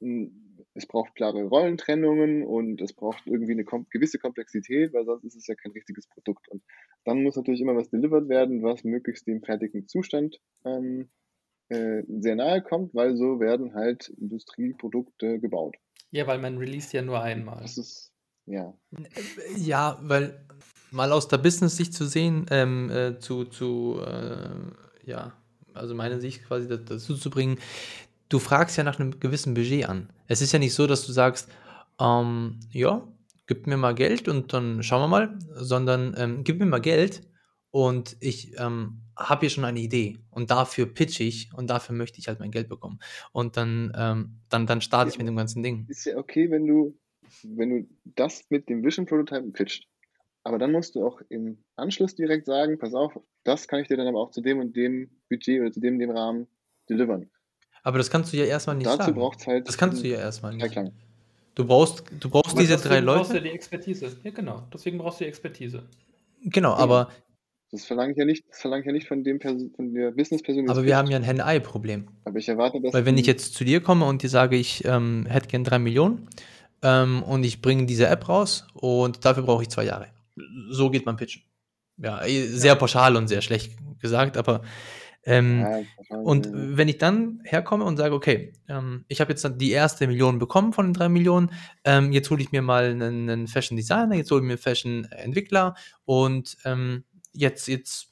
mh, 0.00 0.30
es 0.74 0.86
braucht 0.86 1.14
klare 1.14 1.44
Rollentrennungen 1.44 2.44
und 2.44 2.80
es 2.80 2.92
braucht 2.92 3.26
irgendwie 3.26 3.52
eine 3.52 3.64
kom 3.64 3.86
gewisse 3.90 4.18
Komplexität, 4.18 4.92
weil 4.92 5.04
sonst 5.04 5.24
ist 5.24 5.36
es 5.36 5.46
ja 5.46 5.54
kein 5.54 5.72
richtiges 5.72 6.06
Produkt. 6.08 6.48
Und 6.48 6.62
dann 7.04 7.22
muss 7.22 7.36
natürlich 7.36 7.60
immer 7.60 7.76
was 7.76 7.90
delivered 7.90 8.28
werden, 8.28 8.62
was 8.62 8.84
möglichst 8.84 9.26
dem 9.26 9.42
fertigen 9.42 9.86
Zustand 9.86 10.40
ähm, 10.64 11.08
äh, 11.68 12.02
sehr 12.08 12.36
nahe 12.36 12.60
kommt, 12.62 12.94
weil 12.94 13.16
so 13.16 13.40
werden 13.40 13.74
halt 13.74 14.08
Industrieprodukte 14.08 15.38
gebaut. 15.38 15.76
Ja, 16.10 16.26
weil 16.26 16.38
man 16.38 16.58
released 16.58 16.92
ja 16.92 17.02
nur 17.02 17.22
einmal. 17.22 17.62
Das 17.62 17.78
ist, 17.78 18.12
ja. 18.46 18.76
Ja, 19.56 19.98
weil 20.02 20.44
mal 20.90 21.12
aus 21.12 21.28
der 21.28 21.38
Business-Sicht 21.38 21.94
zu 21.94 22.04
sehen, 22.06 22.46
ähm, 22.50 22.90
äh, 22.90 23.18
zu, 23.18 23.44
zu 23.44 24.00
äh, 24.04 25.08
ja, 25.08 25.32
also 25.72 25.94
meine 25.94 26.20
Sicht 26.20 26.44
quasi 26.44 26.68
da- 26.68 26.76
dazu 26.76 27.16
zu 27.16 27.30
bringen, 27.30 27.58
du 28.28 28.38
fragst 28.38 28.76
ja 28.76 28.84
nach 28.84 28.98
einem 28.98 29.20
gewissen 29.20 29.54
Budget 29.54 29.88
an. 29.88 30.12
Es 30.26 30.40
ist 30.40 30.52
ja 30.52 30.58
nicht 30.58 30.74
so, 30.74 30.86
dass 30.86 31.06
du 31.06 31.12
sagst, 31.12 31.50
ähm, 32.00 32.60
ja, 32.70 33.06
gib 33.46 33.66
mir 33.66 33.76
mal 33.76 33.94
Geld 33.94 34.28
und 34.28 34.52
dann 34.52 34.82
schauen 34.82 35.02
wir 35.02 35.08
mal, 35.08 35.38
sondern 35.54 36.14
ähm, 36.16 36.44
gib 36.44 36.58
mir 36.58 36.66
mal 36.66 36.80
Geld 36.80 37.22
und 37.70 38.16
ich 38.20 38.52
ähm, 38.58 39.02
habe 39.16 39.40
hier 39.40 39.50
schon 39.50 39.64
eine 39.64 39.80
Idee 39.80 40.18
und 40.30 40.50
dafür 40.50 40.86
pitch 40.86 41.20
ich 41.20 41.50
und 41.54 41.68
dafür 41.70 41.94
möchte 41.94 42.18
ich 42.18 42.28
halt 42.28 42.40
mein 42.40 42.50
Geld 42.50 42.68
bekommen. 42.68 42.98
Und 43.32 43.56
dann, 43.56 43.92
ähm, 43.96 44.40
dann, 44.48 44.66
dann 44.66 44.80
starte 44.80 45.10
ich 45.10 45.18
mit 45.18 45.26
dem 45.26 45.36
ganzen 45.36 45.62
Ding. 45.62 45.86
ist 45.88 46.06
ja 46.06 46.16
okay, 46.16 46.50
wenn 46.50 46.66
du, 46.66 46.98
wenn 47.42 47.70
du 47.70 47.88
das 48.04 48.44
mit 48.48 48.68
dem 48.68 48.84
Vision 48.84 49.06
Prototype 49.06 49.50
pitcht. 49.52 49.88
Aber 50.44 50.58
dann 50.58 50.72
musst 50.72 50.94
du 50.94 51.06
auch 51.06 51.20
im 51.30 51.64
Anschluss 51.74 52.14
direkt 52.14 52.46
sagen, 52.46 52.78
pass 52.78 52.94
auf, 52.94 53.18
das 53.44 53.66
kann 53.66 53.80
ich 53.80 53.88
dir 53.88 53.96
dann 53.96 54.06
aber 54.06 54.20
auch 54.20 54.30
zu 54.30 54.40
dem 54.40 54.58
und 54.60 54.76
dem 54.76 55.10
Budget 55.30 55.60
oder 55.60 55.72
zu 55.72 55.80
dem 55.80 55.94
und 55.94 56.00
dem 56.00 56.10
Rahmen 56.10 56.46
delivern. 56.88 57.30
Aber 57.84 57.98
das 57.98 58.10
kannst 58.10 58.32
du 58.32 58.36
ja 58.36 58.44
erstmal 58.46 58.74
nicht 58.76 58.86
Dazu 58.88 58.98
sagen. 58.98 59.14
braucht 59.14 59.40
es 59.40 59.46
halt 59.46 59.68
Das 59.68 59.78
kannst 59.78 60.02
du 60.02 60.08
ja 60.08 60.18
erstmal 60.18 60.52
nicht. 60.54 60.62
Dreiklang. 60.62 60.92
Du 61.54 61.64
brauchst, 61.64 62.02
du 62.18 62.28
brauchst 62.28 62.50
Aber 62.50 62.60
diese 62.60 62.76
drei 62.78 63.00
deswegen 63.00 63.06
brauchst 63.06 63.30
du 63.30 63.34
Leute. 63.34 63.44
die 63.48 63.54
Expertise. 63.54 64.16
Ja, 64.24 64.30
genau. 64.32 64.66
Deswegen 64.72 64.98
brauchst 64.98 65.20
du 65.20 65.24
die 65.24 65.28
Expertise. 65.28 65.84
Genau, 66.42 66.50
Genau. 66.50 66.74
aber, 66.74 67.10
Das 67.70 67.84
verlange 67.84 68.12
ich 68.12 68.18
ja 68.18 68.24
nicht, 68.24 68.44
das 68.48 68.60
verlange 68.60 68.80
ich 68.80 68.86
ja 68.86 68.92
nicht 68.92 69.06
von 69.06 69.22
dem 69.22 69.40
von 69.40 69.70
der 69.94 70.10
das 70.12 70.30
aber 70.68 70.84
wir 70.84 70.96
haben 70.96 71.08
ja 71.10 71.16
ein 71.16 71.26
Hand-Eye-Problem. 71.26 72.08
Aber 72.24 72.38
ich 72.38 72.48
erwarte, 72.48 72.80
dass 72.80 72.92
Weil 72.92 73.06
wenn 73.06 73.18
ich 73.18 73.26
jetzt 73.26 73.54
zu 73.54 73.64
dir 73.64 73.80
komme 73.80 74.04
und 74.06 74.22
dir 74.22 74.28
sage, 74.28 74.56
ich 74.56 74.84
ähm, 74.84 75.26
hätte 75.28 75.48
gern 75.48 75.62
drei 75.64 75.78
Millionen 75.78 76.28
ähm, 76.82 77.22
und 77.22 77.44
ich 77.44 77.62
bringe 77.62 77.86
diese 77.86 78.06
App 78.08 78.28
raus 78.28 78.66
und 78.74 79.24
dafür 79.24 79.44
brauche 79.44 79.62
ich 79.62 79.68
zwei 79.68 79.84
Jahre. 79.84 80.08
So 80.70 80.90
geht 80.90 81.06
man 81.06 81.16
pitchen. 81.16 81.42
Ja, 81.98 82.24
eh, 82.24 82.46
sehr 82.46 82.74
pauschal 82.74 83.14
und 83.16 83.28
sehr 83.28 83.42
schlecht 83.42 83.76
gesagt, 84.00 84.36
aber 84.36 84.62
ähm, 85.26 85.60
ja, 85.60 86.16
Und 86.18 86.46
ja. 86.46 86.52
wenn 86.54 86.88
ich 86.88 86.98
dann 86.98 87.40
herkomme 87.44 87.84
und 87.84 87.96
sage, 87.96 88.14
okay, 88.14 88.52
ähm, 88.68 89.04
ich 89.08 89.20
habe 89.20 89.32
jetzt 89.32 89.48
die 89.56 89.70
erste 89.70 90.06
Million 90.06 90.38
bekommen 90.38 90.72
von 90.72 90.86
den 90.86 90.94
drei 90.94 91.08
Millionen, 91.08 91.50
ähm, 91.84 92.12
jetzt 92.12 92.30
hole 92.30 92.42
ich 92.42 92.52
mir 92.52 92.62
mal 92.62 92.84
einen, 92.84 93.28
einen 93.28 93.46
Fashion 93.46 93.76
Designer, 93.76 94.14
jetzt 94.14 94.30
hole 94.30 94.40
ich 94.40 94.46
mir 94.46 94.54
einen 94.54 94.62
Fashion 94.62 95.04
Entwickler 95.10 95.74
und 96.04 96.56
ähm, 96.64 97.04
jetzt, 97.32 97.68
jetzt 97.68 98.08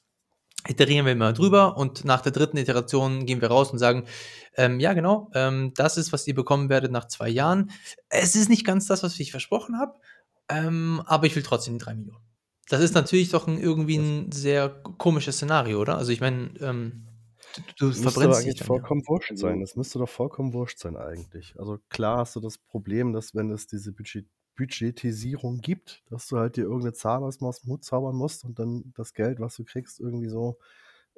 iterieren 0.69 1.07
wir 1.07 1.17
mal 1.17 1.33
drüber 1.33 1.77
und 1.77 2.05
nach 2.05 2.21
der 2.21 2.33
dritten 2.33 2.57
Iteration 2.57 3.27
gehen 3.27 3.41
wir 3.41 3.49
raus 3.49 3.71
und 3.71 3.79
sagen, 3.79 4.05
ähm, 4.57 4.81
ja 4.81 4.93
genau, 4.93 5.31
ähm, 5.35 5.73
das 5.75 5.97
ist, 5.97 6.13
was 6.13 6.27
ihr 6.27 6.35
bekommen 6.35 6.69
werdet 6.69 6.93
nach 6.93 7.09
zwei 7.09 7.29
Jahren. 7.29 7.71
Es 8.09 8.35
ist 8.37 8.49
nicht 8.49 8.65
ganz 8.65 8.87
das, 8.87 9.03
was 9.03 9.19
ich 9.19 9.31
versprochen 9.33 9.79
habe, 9.79 9.95
ähm, 10.49 11.03
aber 11.07 11.27
ich 11.27 11.35
will 11.35 11.43
trotzdem 11.43 11.79
die 11.79 11.85
drei 11.85 11.95
Millionen. 11.95 12.32
Das 12.69 12.81
ist 12.81 12.95
natürlich 12.95 13.31
doch 13.31 13.47
ein, 13.47 13.59
irgendwie 13.59 13.97
ein 13.97 14.33
sehr 14.33 14.69
komisches 14.69 15.37
Szenario, 15.37 15.81
oder? 15.81 15.99
Also 15.99 16.13
ich 16.13 16.21
meine, 16.21 16.53
ähm, 16.61 17.07
du, 17.57 17.63
du 17.79 17.89
Das 17.89 18.01
müsste 18.01 18.03
aber 18.03 18.11
verbrennst 18.13 18.41
dich 18.41 18.47
eigentlich 18.47 18.59
dann 18.59 18.67
ja. 18.67 18.67
vollkommen 18.67 19.03
wurscht 19.09 19.37
sein. 19.37 19.51
Also, 19.51 19.61
Das 19.61 19.77
müsste 19.77 19.99
doch 19.99 20.09
vollkommen 20.09 20.53
wurscht 20.53 20.79
sein 20.79 20.97
eigentlich. 20.97 21.55
Also 21.59 21.79
klar 21.89 22.19
hast 22.19 22.37
du 22.37 22.41
das 22.41 22.59
Problem, 22.59 23.13
dass 23.13 23.35
wenn 23.35 23.51
es 23.51 23.67
diese 23.67 23.93
Budget 23.93 24.27
Budgetisierung 24.55 25.61
gibt, 25.63 26.05
dass 26.11 26.29
du 26.29 26.37
halt 26.37 26.57
dir 26.57 26.65
irgendeine 26.65 26.93
Zahl 26.93 27.25
aus 27.25 27.41
aus 27.41 27.63
dem 27.63 27.71
Hut 27.71 27.85
zaubern 27.85 28.15
musst 28.15 28.45
und 28.45 28.59
dann 28.59 28.93
das 28.95 29.15
Geld, 29.15 29.41
was 29.41 29.57
du 29.57 29.65
kriegst, 29.65 29.99
irgendwie 29.99 30.29
so 30.29 30.59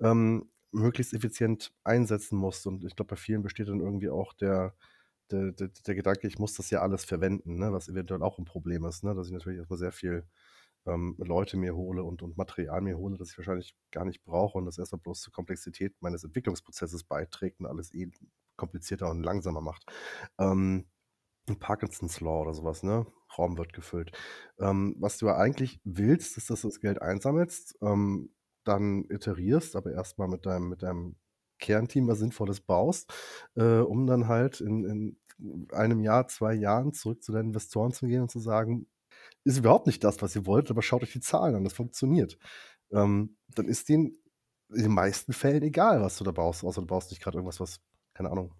ähm, 0.00 0.48
möglichst 0.70 1.14
effizient 1.14 1.72
einsetzen 1.84 2.36
musst. 2.36 2.66
Und 2.66 2.84
ich 2.84 2.94
glaube, 2.96 3.10
bei 3.10 3.16
vielen 3.16 3.42
besteht 3.42 3.68
dann 3.68 3.80
irgendwie 3.80 4.08
auch 4.08 4.34
der, 4.34 4.74
der, 5.30 5.52
der, 5.52 5.68
der 5.68 5.94
Gedanke, 5.94 6.26
ich 6.26 6.38
muss 6.38 6.54
das 6.54 6.70
ja 6.70 6.80
alles 6.80 7.04
verwenden, 7.04 7.58
ne? 7.58 7.72
was 7.72 7.88
eventuell 7.88 8.22
auch 8.22 8.38
ein 8.38 8.44
Problem 8.44 8.84
ist, 8.84 9.04
ne? 9.04 9.14
dass 9.14 9.26
ich 9.26 9.32
natürlich 9.32 9.58
erstmal 9.58 9.78
sehr 9.78 9.92
viel 9.92 10.24
ähm, 10.86 11.16
Leute 11.18 11.56
mir 11.56 11.74
hole 11.74 12.02
und, 12.04 12.22
und 12.22 12.36
Material 12.36 12.80
mir 12.80 12.98
hole, 12.98 13.16
das 13.16 13.30
ich 13.30 13.38
wahrscheinlich 13.38 13.76
gar 13.90 14.04
nicht 14.04 14.24
brauche 14.24 14.58
und 14.58 14.66
das 14.66 14.78
erstmal 14.78 15.00
bloß 15.00 15.20
zur 15.20 15.32
Komplexität 15.32 15.94
meines 16.00 16.24
Entwicklungsprozesses 16.24 17.04
beiträgt 17.04 17.60
und 17.60 17.66
alles 17.66 17.94
eh 17.94 18.10
komplizierter 18.56 19.10
und 19.10 19.22
langsamer 19.22 19.60
macht. 19.60 19.84
Ähm, 20.38 20.86
Parkinson's 21.58 22.20
Law 22.20 22.42
oder 22.42 22.54
sowas, 22.54 22.82
ne? 22.82 23.06
Raum 23.36 23.58
wird 23.58 23.72
gefüllt. 23.72 24.12
Ähm, 24.58 24.96
was 24.98 25.18
du 25.18 25.28
eigentlich 25.28 25.80
willst, 25.84 26.36
ist, 26.36 26.50
dass 26.50 26.62
du 26.62 26.68
das 26.68 26.80
Geld 26.80 27.02
einsammelst, 27.02 27.76
ähm, 27.82 28.30
dann 28.64 29.04
iterierst, 29.08 29.76
aber 29.76 29.92
erstmal 29.92 30.28
mit 30.28 30.46
deinem, 30.46 30.68
mit 30.68 30.82
deinem 30.82 31.16
Kernteam 31.58 32.08
was 32.08 32.18
Sinnvolles 32.18 32.60
baust, 32.60 33.12
äh, 33.56 33.78
um 33.78 34.06
dann 34.06 34.28
halt 34.28 34.60
in, 34.60 34.84
in 35.38 35.68
einem 35.72 36.00
Jahr, 36.00 36.28
zwei 36.28 36.54
Jahren 36.54 36.92
zurück 36.92 37.22
zu 37.22 37.32
deinen 37.32 37.48
Investoren 37.48 37.92
zu 37.92 38.06
gehen 38.06 38.22
und 38.22 38.30
zu 38.30 38.38
sagen, 38.38 38.86
ist 39.44 39.58
überhaupt 39.58 39.86
nicht 39.86 40.02
das, 40.02 40.20
was 40.22 40.34
ihr 40.36 40.46
wollt, 40.46 40.70
aber 40.70 40.82
schaut 40.82 41.02
euch 41.02 41.12
die 41.12 41.20
Zahlen 41.20 41.54
an, 41.54 41.64
das 41.64 41.72
funktioniert. 41.74 42.38
Ähm, 42.92 43.36
dann 43.54 43.66
ist 43.66 43.88
denen 43.88 44.16
in 44.74 44.82
den 44.82 44.92
meisten 44.94 45.32
Fällen 45.32 45.62
egal, 45.62 46.00
was 46.00 46.16
du 46.18 46.24
da 46.24 46.32
baust, 46.32 46.64
außer 46.64 46.80
du 46.80 46.86
baust 46.86 47.10
nicht 47.10 47.22
gerade 47.22 47.36
irgendwas, 47.38 47.60
was, 47.60 47.80
keine 48.14 48.30
Ahnung. 48.30 48.54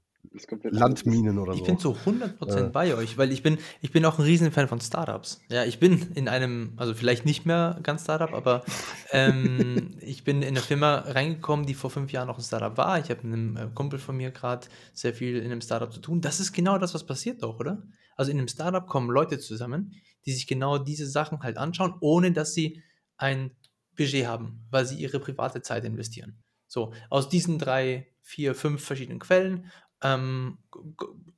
Landminen 0.63 1.39
oder 1.39 1.53
Ich 1.53 1.61
so. 1.61 1.65
bin 1.67 1.79
zu 1.79 1.93
100% 1.93 2.67
Äh. 2.67 2.71
bei 2.71 2.95
euch, 2.95 3.19
weil 3.19 3.31
ich 3.31 3.43
bin, 3.43 3.59
ich 3.83 3.93
bin 3.93 4.05
auch 4.07 4.19
ein 4.19 4.25
Riesenfan 4.25 4.69
von 4.69 4.81
Startups. 4.81 5.41
Ja, 5.51 5.65
ich 5.65 5.79
bin 5.79 6.13
in 6.15 6.29
einem, 6.29 6.73
also 6.77 6.95
vielleicht 6.95 7.27
nicht 7.27 7.45
mehr 7.45 7.79
ganz 7.83 8.05
Startup, 8.05 8.33
aber 8.33 8.65
ähm, 9.13 9.91
ich 10.01 10.25
bin 10.25 10.43
in 10.43 10.49
eine 10.49 10.61
Firma 10.61 10.97
reingekommen, 11.01 11.67
die 11.67 11.75
vor 11.75 11.91
fünf 11.91 12.11
Jahren 12.13 12.29
noch 12.29 12.39
ein 12.39 12.43
Startup 12.45 12.77
war. 12.79 12.99
Ich 13.01 13.11
habe 13.11 13.27
mit 13.27 13.33
einem 13.35 13.57
äh, 13.57 13.69
Kumpel 13.75 13.99
von 13.99 14.17
mir 14.17 14.31
gerade 14.31 14.67
sehr 14.93 15.13
viel 15.15 15.37
in 15.37 15.45
einem 15.51 15.61
Startup 15.61 15.93
zu 15.93 16.01
tun. 16.01 16.21
Das 16.21 16.41
ist 16.41 16.53
genau 16.53 16.79
das, 16.79 16.95
was 16.95 17.05
passiert 17.05 17.43
doch, 17.43 17.61
oder? 17.61 17.83
Also 18.17 18.31
in 18.31 18.39
einem 18.39 18.49
Startup 18.49 18.87
kommen 18.87 19.11
Leute 19.11 19.39
zusammen, 19.39 19.93
die 20.27 20.33
sich 20.33 20.47
genau 20.47 20.79
diese 20.79 21.07
Sachen 21.07 21.43
halt 21.43 21.57
anschauen, 21.57 21.95
ohne 22.01 22.33
dass 22.33 22.55
sie 22.55 22.83
ein 23.17 23.51
Budget 23.97 24.27
haben, 24.27 24.67
weil 24.71 24.87
sie 24.87 24.97
ihre 24.97 25.21
private 25.21 25.63
Zeit 25.63 25.85
investieren. 25.85 26.43
So, 26.67 26.93
aus 27.11 27.29
diesen 27.29 27.59
drei, 27.59 28.09
vier, 28.21 28.55
fünf 28.55 28.83
verschiedenen 28.83 29.21
Quellen 29.21 29.71
ähm, 30.03 30.59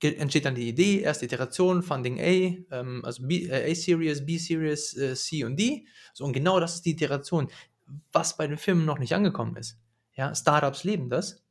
entsteht 0.00 0.44
dann 0.44 0.54
die 0.54 0.68
Idee, 0.68 1.00
erste 1.00 1.26
Iteration, 1.26 1.82
Funding 1.82 2.18
A, 2.18 2.74
ähm, 2.74 3.02
also 3.04 3.24
äh, 3.28 3.70
A-Series, 3.70 4.26
B-Series, 4.26 4.96
äh, 4.96 5.14
C 5.14 5.44
und 5.44 5.56
D. 5.56 5.86
So, 6.14 6.24
und 6.24 6.32
genau 6.32 6.58
das 6.58 6.76
ist 6.76 6.84
die 6.84 6.92
Iteration, 6.92 7.48
was 8.12 8.36
bei 8.36 8.46
den 8.46 8.58
Firmen 8.58 8.84
noch 8.84 8.98
nicht 8.98 9.14
angekommen 9.14 9.56
ist. 9.56 9.78
Ja, 10.14 10.34
Startups 10.34 10.84
leben 10.84 11.10
das, 11.10 11.44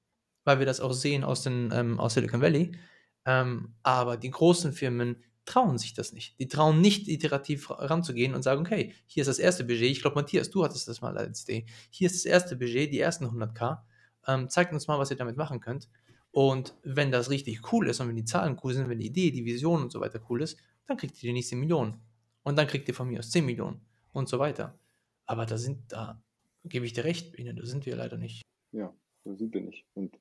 weil 0.44 0.60
wir 0.60 0.66
das 0.66 0.82
auch 0.82 0.92
sehen 0.92 1.24
aus, 1.24 1.44
den, 1.44 1.72
ähm, 1.74 2.00
aus 2.00 2.16
Silicon 2.16 2.42
Valley. 2.42 2.78
Ähm, 3.26 3.76
aber 3.82 4.18
die 4.18 4.32
großen 4.32 4.74
Firmen 4.74 5.24
trauen 5.46 5.78
sich 5.78 5.94
das 5.94 6.12
nicht. 6.14 6.40
Die 6.40 6.48
trauen 6.48 6.82
nicht, 6.82 7.08
iterativ 7.08 7.70
ra- 7.70 7.86
ranzugehen 7.86 8.34
und 8.34 8.42
sagen, 8.44 8.62
okay, 8.62 8.94
hier 9.06 9.22
ist 9.22 9.28
das 9.28 9.40
erste 9.40 9.64
Budget. 9.64 9.92
Ich 9.92 10.02
glaube, 10.02 10.16
Matthias, 10.16 10.50
du 10.50 10.64
hattest 10.64 10.88
das 10.88 11.02
mal 11.02 11.18
als 11.18 11.44
Idee. 11.44 11.66
Hier 11.90 12.08
ist 12.08 12.16
das 12.16 12.26
erste 12.26 12.56
Budget, 12.56 12.92
die 12.92 13.00
ersten 13.00 13.26
100k. 13.26 13.80
Ähm, 14.28 14.50
zeigt 14.50 14.74
uns 14.74 14.88
mal, 14.88 14.98
was 15.00 15.12
ihr 15.12 15.18
damit 15.18 15.38
machen 15.38 15.60
könnt. 15.60 15.88
Und 16.32 16.76
wenn 16.84 17.12
das 17.12 17.30
richtig 17.30 17.72
cool 17.72 17.88
ist 17.88 18.00
und 18.02 18.10
wenn 18.10 18.16
die 18.16 18.26
Zahlen 18.26 18.60
cool 18.64 18.74
sind, 18.74 18.90
wenn 18.90 19.00
die 19.00 19.06
Idee, 19.08 19.32
die 19.32 19.46
Vision 19.46 19.82
und 19.84 19.92
so 19.92 20.02
weiter 20.02 20.20
cool 20.30 20.42
ist, 20.42 20.58
dann 20.88 20.98
kriegt 20.98 21.16
ihr 21.24 21.30
die 21.30 21.34
nächste 21.34 21.56
Million. 21.56 22.02
Und 22.44 22.58
dann 22.58 22.68
kriegt 22.68 22.88
ihr 22.88 22.94
von 22.94 23.08
mir 23.08 23.20
aus 23.20 23.30
10 23.32 23.46
Millionen 23.46 23.82
und 24.12 24.28
so 24.28 24.38
weiter. 24.40 24.78
Aber 25.26 25.46
da 25.46 25.58
sind 25.58 25.92
da 25.92 26.22
gebe 26.66 26.86
ich 26.86 26.94
dir 26.94 27.04
recht, 27.04 27.32
Biene, 27.32 27.54
da 27.54 27.66
sind 27.66 27.86
wir 27.86 27.96
leider 27.96 28.18
nicht. 28.18 28.42
Ja, 28.72 28.94
so 29.24 29.36
sind 29.36 29.54
wir 29.54 29.62
nicht. 29.62 29.86
Und 29.94 30.18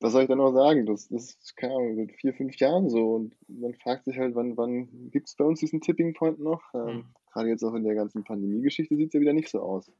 was 0.00 0.12
soll 0.12 0.22
ich 0.22 0.28
da 0.28 0.36
noch 0.36 0.52
sagen? 0.52 0.86
Das 0.86 1.06
ist, 1.06 1.56
keine 1.56 1.74
Ahnung, 1.74 1.96
seit 1.96 2.12
vier, 2.12 2.34
fünf 2.34 2.56
Jahren 2.56 2.90
so. 2.90 3.14
Und 3.14 3.36
man 3.48 3.74
fragt 3.74 4.04
sich 4.04 4.18
halt, 4.18 4.34
wann, 4.34 4.56
wann 4.56 5.10
gibt 5.10 5.28
es 5.28 5.36
bei 5.36 5.44
uns 5.44 5.60
diesen 5.60 5.80
Tipping 5.80 6.14
Point 6.14 6.40
noch? 6.40 6.62
Ähm, 6.74 7.04
Hm. 7.04 7.14
Gerade 7.32 7.48
jetzt 7.48 7.64
auch 7.64 7.74
in 7.74 7.84
der 7.84 7.94
ganzen 7.96 8.22
Pandemie-Geschichte 8.24 8.96
sieht 8.96 9.08
es 9.08 9.14
ja 9.14 9.20
wieder 9.20 9.32
nicht 9.32 9.48
so 9.48 9.60
aus. 9.60 9.90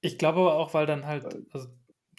Ich 0.00 0.18
glaube 0.18 0.40
aber 0.40 0.54
auch, 0.54 0.74
weil 0.74 0.86
dann 0.86 1.06
halt, 1.06 1.24
also, 1.52 1.68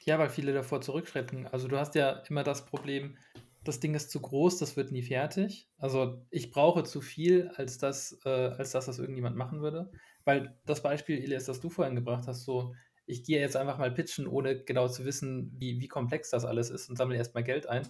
ja, 0.03 0.19
weil 0.19 0.29
viele 0.29 0.53
davor 0.53 0.81
zurückschrecken. 0.81 1.47
Also 1.47 1.67
du 1.67 1.77
hast 1.77 1.95
ja 1.95 2.23
immer 2.29 2.43
das 2.43 2.65
Problem, 2.65 3.17
das 3.63 3.79
Ding 3.79 3.93
ist 3.95 4.11
zu 4.11 4.21
groß, 4.21 4.57
das 4.57 4.77
wird 4.77 4.91
nie 4.91 5.03
fertig. 5.03 5.69
Also 5.77 6.25
ich 6.29 6.51
brauche 6.51 6.83
zu 6.83 7.01
viel, 7.01 7.49
als 7.55 7.77
das, 7.77 8.19
äh, 8.25 8.29
als 8.29 8.71
dass 8.71 8.85
das 8.87 8.99
irgendjemand 8.99 9.35
machen 9.35 9.61
würde. 9.61 9.91
Weil 10.25 10.57
das 10.65 10.83
Beispiel, 10.83 11.17
Elias, 11.23 11.45
das 11.45 11.61
du 11.61 11.69
vorhin 11.69 11.95
gebracht 11.95 12.27
hast, 12.27 12.43
so, 12.43 12.73
ich 13.07 13.23
gehe 13.23 13.39
jetzt 13.39 13.55
einfach 13.55 13.77
mal 13.79 13.91
pitchen, 13.91 14.27
ohne 14.27 14.63
genau 14.63 14.87
zu 14.87 15.05
wissen, 15.05 15.51
wie, 15.57 15.79
wie 15.79 15.87
komplex 15.87 16.29
das 16.29 16.45
alles 16.45 16.69
ist 16.69 16.89
und 16.89 16.97
sammle 16.97 17.17
erstmal 17.17 17.43
Geld 17.43 17.67
ein. 17.67 17.87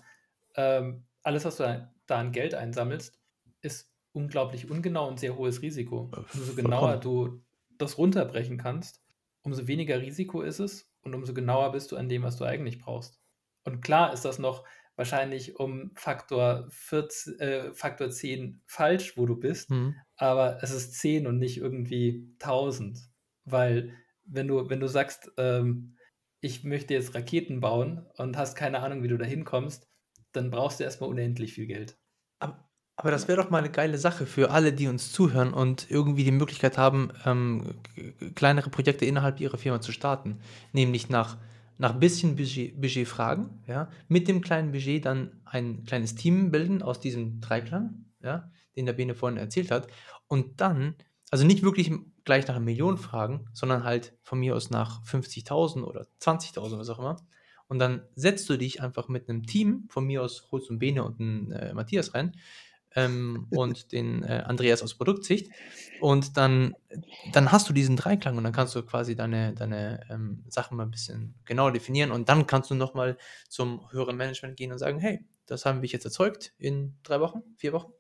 Ähm, 0.56 1.06
alles, 1.24 1.44
was 1.44 1.58
du 1.58 1.64
da, 1.64 1.94
da 2.06 2.20
an 2.20 2.32
Geld 2.32 2.54
einsammelst, 2.54 3.20
ist 3.62 3.92
unglaublich 4.14 4.70
ungenau 4.70 5.08
und 5.08 5.20
sehr 5.20 5.36
hohes 5.38 5.62
Risiko. 5.62 6.10
Äh, 6.16 6.38
Umso 6.38 6.54
genauer 6.56 6.98
du 6.98 7.44
das 7.78 7.98
runterbrechen 7.98 8.58
kannst, 8.58 9.02
umso 9.44 9.68
weniger 9.68 10.00
Risiko 10.02 10.42
ist 10.42 10.60
es 10.60 10.90
und 11.02 11.14
umso 11.14 11.34
genauer 11.34 11.72
bist 11.74 11.92
du 11.92 11.98
an 11.98 12.10
dem, 12.10 12.24
was 12.24 12.38
du 12.38 12.46
eigentlich 12.46 12.80
brauchst. 12.80 13.20
Und 13.66 13.82
klar 13.82 14.14
ist 14.14 14.24
das 14.26 14.40
noch 14.40 14.64
wahrscheinlich 14.96 15.60
um 15.60 15.92
Faktor, 15.96 16.68
14, 16.70 17.40
äh, 17.40 17.74
Faktor 17.74 18.10
10 18.10 18.62
falsch, 18.66 19.16
wo 19.18 19.26
du 19.28 19.36
bist, 19.36 19.70
Hm. 19.70 19.96
aber 20.16 20.58
es 20.64 20.72
ist 20.72 20.94
10 20.96 21.28
und 21.28 21.38
nicht 21.38 21.58
irgendwie 21.58 22.34
1000. 22.40 22.98
Weil 23.46 23.94
wenn 24.28 24.48
du, 24.48 24.70
wenn 24.70 24.80
du 24.80 24.88
sagst, 24.88 25.32
ähm, 25.38 25.96
ich 26.42 26.64
möchte 26.64 26.94
jetzt 26.94 27.16
Raketen 27.16 27.60
bauen 27.60 28.06
und 28.18 28.38
hast 28.38 28.56
keine 28.56 28.80
Ahnung, 28.80 29.04
wie 29.04 29.08
du 29.08 29.18
da 29.18 29.26
hinkommst, 29.26 29.88
dann 30.34 30.52
brauchst 30.52 30.80
du 30.80 30.84
erstmal 30.84 31.10
unendlich 31.10 31.54
viel 31.54 31.66
Geld. 31.66 31.98
Aber, 32.40 33.12
das 33.12 33.28
wäre 33.28 33.42
doch 33.42 33.50
mal 33.50 33.60
eine 33.60 33.72
geile 33.72 33.98
Sache 33.98 34.26
für 34.26 34.50
alle, 34.50 34.74
die 34.74 34.88
uns 34.88 35.12
zuhören 35.12 35.54
und 35.54 35.90
irgendwie 35.90 36.24
die 36.24 36.32
Möglichkeit 36.32 36.78
haben, 36.78 37.12
ähm, 37.26 37.76
kleinere 38.34 38.70
Projekte 38.72 39.06
innerhalb 39.06 39.40
ihrer 39.40 39.58
Firma 39.58 39.82
zu 39.82 39.92
starten. 39.92 40.40
Nämlich 40.74 41.10
nach, 41.10 41.38
nach 41.78 41.94
bisschen 41.94 42.36
Budget, 42.36 42.80
Budget 42.82 43.08
fragen, 43.08 43.64
ja, 43.68 43.90
mit 44.08 44.28
dem 44.28 44.42
kleinen 44.42 44.72
Budget 44.72 45.06
dann 45.06 45.42
ein 45.46 45.84
kleines 45.86 46.16
Team 46.16 46.50
bilden 46.50 46.82
aus 46.82 47.00
diesem 47.00 47.40
Dreiklang, 47.40 48.06
ja, 48.22 48.52
den 48.76 48.88
der 48.88 48.94
Bene 48.94 49.14
vorhin 49.14 49.38
erzählt 49.38 49.70
hat. 49.70 49.88
Und 50.28 50.60
dann, 50.60 50.96
also 51.30 51.46
nicht 51.46 51.64
wirklich 51.64 51.92
gleich 52.24 52.48
nach 52.48 52.56
einer 52.56 52.64
Million 52.64 52.98
fragen, 52.98 53.48
sondern 53.54 53.84
halt 53.84 54.14
von 54.24 54.40
mir 54.40 54.56
aus 54.56 54.70
nach 54.70 55.04
50.000 55.04 55.84
oder 55.84 56.08
20.000, 56.22 56.78
was 56.78 56.90
auch 56.90 57.00
immer. 57.00 57.18
Und 57.68 57.80
dann 57.80 58.04
setzt 58.16 58.50
du 58.50 58.58
dich 58.58 58.82
einfach 58.82 59.10
mit 59.10 59.30
einem 59.30 59.46
Team, 59.46 59.86
von 59.90 60.06
mir 60.06 60.24
aus 60.24 60.48
holst 60.52 60.70
du 60.70 60.78
Bene 60.78 61.04
und 61.04 61.20
einen 61.20 61.52
äh, 61.52 61.74
Matthias 61.74 62.14
rein 62.14 62.38
ähm, 62.96 63.48
und 63.52 63.92
den 63.92 64.24
äh, 64.24 64.44
Andreas 64.46 64.82
aus 64.82 64.96
Produktsicht. 64.96 65.52
Und 66.00 66.38
dann, 66.38 66.76
dann 67.34 67.52
hast 67.52 67.68
du 67.68 67.74
diesen 67.74 67.98
Dreiklang 67.98 68.38
und 68.38 68.46
dann 68.46 68.54
kannst 68.54 68.74
du 68.76 68.84
quasi 68.84 69.16
deine, 69.16 69.54
deine 69.54 70.06
ähm, 70.10 70.46
Sachen 70.48 70.78
mal 70.78 70.84
ein 70.84 70.92
bisschen 70.92 71.36
genauer 71.44 71.74
definieren 71.74 72.12
und 72.12 72.30
dann 72.30 72.48
kannst 72.48 72.72
du 72.72 72.76
nochmal 72.76 73.18
zum 73.50 73.92
höheren 73.92 74.16
Management 74.16 74.56
gehen 74.56 74.72
und 74.72 74.78
sagen, 74.78 75.00
hey, 75.00 75.26
das 75.46 75.66
haben 75.66 75.82
wir 75.82 75.90
jetzt 75.90 76.06
erzeugt 76.06 76.54
in 76.58 76.96
drei 77.04 77.20
Wochen, 77.20 77.44
vier 77.58 77.74
Wochen. 77.74 77.92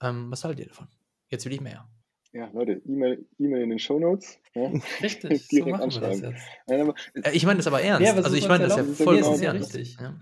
Ähm, 0.00 0.30
was 0.32 0.42
haltet 0.42 0.60
ihr 0.60 0.66
davon? 0.66 0.88
Jetzt 1.28 1.44
will 1.44 1.52
ich 1.52 1.60
mehr. 1.60 1.88
Ja, 2.32 2.48
Leute, 2.52 2.80
E-Mail 2.86 3.26
E-Mail 3.38 3.62
in 3.62 3.70
den 3.70 3.78
Shownotes. 3.78 4.38
Ja. 4.54 4.72
Richtig, 5.02 5.46
so 5.48 5.56
Direkt 5.56 5.74
das 5.74 5.80
anschreiben. 5.82 6.22
jetzt. 6.30 6.42
Nein, 6.66 6.80
aber, 6.80 6.94
Äh, 7.14 7.32
ich 7.36 7.44
meine 7.44 7.58
das 7.58 7.66
aber 7.66 7.82
ernst. 7.82 8.06
Ja, 8.06 8.14
also 8.14 8.34
ich 8.36 8.48
meine 8.48 8.64
das 8.64 8.76
ja 8.76 8.84
voll 8.84 9.18
das 9.18 9.28
ist 9.34 9.42
ja 9.42 9.52
ernst. 9.52 9.74
richtig. 9.74 9.96
Ja. 10.00 10.14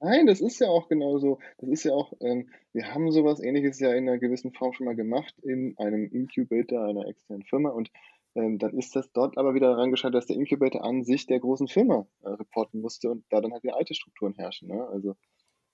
nein, 0.00 0.26
das 0.26 0.40
ist 0.40 0.60
ja 0.60 0.68
auch 0.68 0.88
genauso. 0.88 1.38
Das 1.58 1.68
ist 1.68 1.84
ja 1.84 1.92
auch, 1.92 2.12
ähm, 2.20 2.48
wir 2.72 2.94
haben 2.94 3.10
sowas 3.10 3.40
ähnliches 3.42 3.80
ja 3.80 3.92
in 3.92 4.08
einer 4.08 4.18
gewissen 4.18 4.52
Form 4.52 4.72
schon 4.72 4.86
mal 4.86 4.94
gemacht 4.94 5.34
in 5.42 5.74
einem 5.78 6.08
Incubator 6.12 6.84
einer 6.84 7.06
externen 7.08 7.42
Firma 7.44 7.70
und 7.70 7.90
ähm, 8.36 8.58
dann 8.58 8.78
ist 8.78 8.94
das 8.94 9.10
dort 9.12 9.36
aber 9.36 9.54
wieder 9.54 9.70
daran 9.70 9.90
gescheitert, 9.90 10.14
dass 10.14 10.26
der 10.26 10.36
Incubator 10.36 10.84
an 10.84 11.02
sich 11.02 11.26
der 11.26 11.40
großen 11.40 11.66
Firma 11.66 12.06
äh, 12.22 12.28
reporten 12.28 12.80
musste 12.80 13.10
und 13.10 13.24
da 13.30 13.40
dann 13.40 13.52
halt 13.52 13.64
wieder 13.64 13.76
alte 13.76 13.94
Strukturen 13.94 14.34
herrschen. 14.34 14.68
Ne? 14.68 14.86
Also 14.92 15.16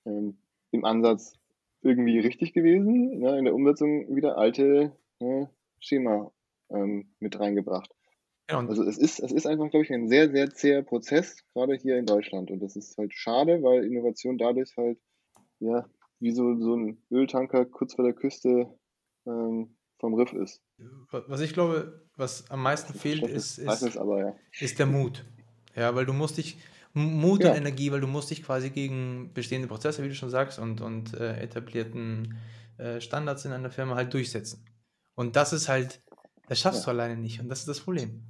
ähm, 0.06 0.38
im 0.70 0.84
Ansatz 0.86 1.34
irgendwie 1.82 2.18
richtig 2.20 2.54
gewesen, 2.54 3.18
ne? 3.18 3.38
in 3.38 3.44
der 3.44 3.54
Umsetzung 3.54 4.14
wieder 4.16 4.38
alte 4.38 4.92
ne, 5.20 5.50
Schema 5.84 6.32
ähm, 6.70 7.14
mit 7.20 7.38
reingebracht. 7.38 7.90
Und 8.50 8.68
Also 8.68 8.82
es 8.82 8.98
ist, 8.98 9.20
es 9.20 9.32
ist 9.32 9.46
einfach, 9.46 9.70
glaube 9.70 9.84
ich, 9.84 9.92
ein 9.92 10.08
sehr, 10.08 10.30
sehr 10.30 10.50
zäher 10.50 10.82
Prozess, 10.82 11.36
gerade 11.54 11.74
hier 11.74 11.96
in 11.98 12.06
Deutschland. 12.06 12.50
Und 12.50 12.60
das 12.60 12.76
ist 12.76 12.96
halt 12.98 13.14
schade, 13.14 13.62
weil 13.62 13.84
Innovation 13.84 14.36
dadurch 14.36 14.76
halt, 14.76 14.98
ja, 15.60 15.88
wie 16.20 16.32
so, 16.32 16.58
so 16.60 16.76
ein 16.76 17.02
Öltanker 17.10 17.64
kurz 17.64 17.94
vor 17.94 18.04
der 18.04 18.14
Küste 18.14 18.68
ähm, 19.26 19.76
vom 19.98 20.14
Riff 20.14 20.32
ist. 20.34 20.60
was 21.10 21.40
ich 21.40 21.54
glaube, 21.54 22.02
was 22.16 22.50
am 22.50 22.62
meisten 22.62 22.92
fehlt, 22.92 23.22
ist, 23.22 23.58
ist, 23.58 23.66
Meistens 23.66 23.96
aber, 23.96 24.20
ja. 24.20 24.36
ist 24.60 24.78
der 24.78 24.86
Mut. 24.86 25.24
Ja, 25.74 25.94
weil 25.94 26.06
du 26.06 26.12
musst 26.12 26.36
dich, 26.36 26.58
Mut 26.92 27.42
Ja. 27.42 27.50
und 27.50 27.56
Energie, 27.56 27.90
weil 27.90 28.00
du 28.00 28.06
musst 28.06 28.30
dich 28.30 28.42
quasi 28.42 28.70
gegen 28.70 29.32
bestehende 29.32 29.68
Prozesse, 29.68 30.04
wie 30.04 30.08
du 30.08 30.14
schon 30.14 30.30
sagst, 30.30 30.58
und, 30.58 30.80
und 30.80 31.14
äh, 31.14 31.40
etablierten 31.40 32.36
äh, 32.78 33.00
Standards 33.00 33.44
in 33.46 33.52
einer 33.52 33.70
Firma 33.70 33.96
halt 33.96 34.12
durchsetzen. 34.12 34.64
Und 35.16 35.36
das 35.36 35.52
ist 35.52 35.68
halt, 35.68 36.02
das 36.48 36.60
schaffst 36.60 36.80
Ja. 36.86 36.92
du 36.92 36.98
alleine 36.98 37.20
nicht. 37.20 37.40
Und 37.40 37.48
das 37.48 37.60
ist 37.60 37.68
das 37.68 37.80
Problem. 37.80 38.24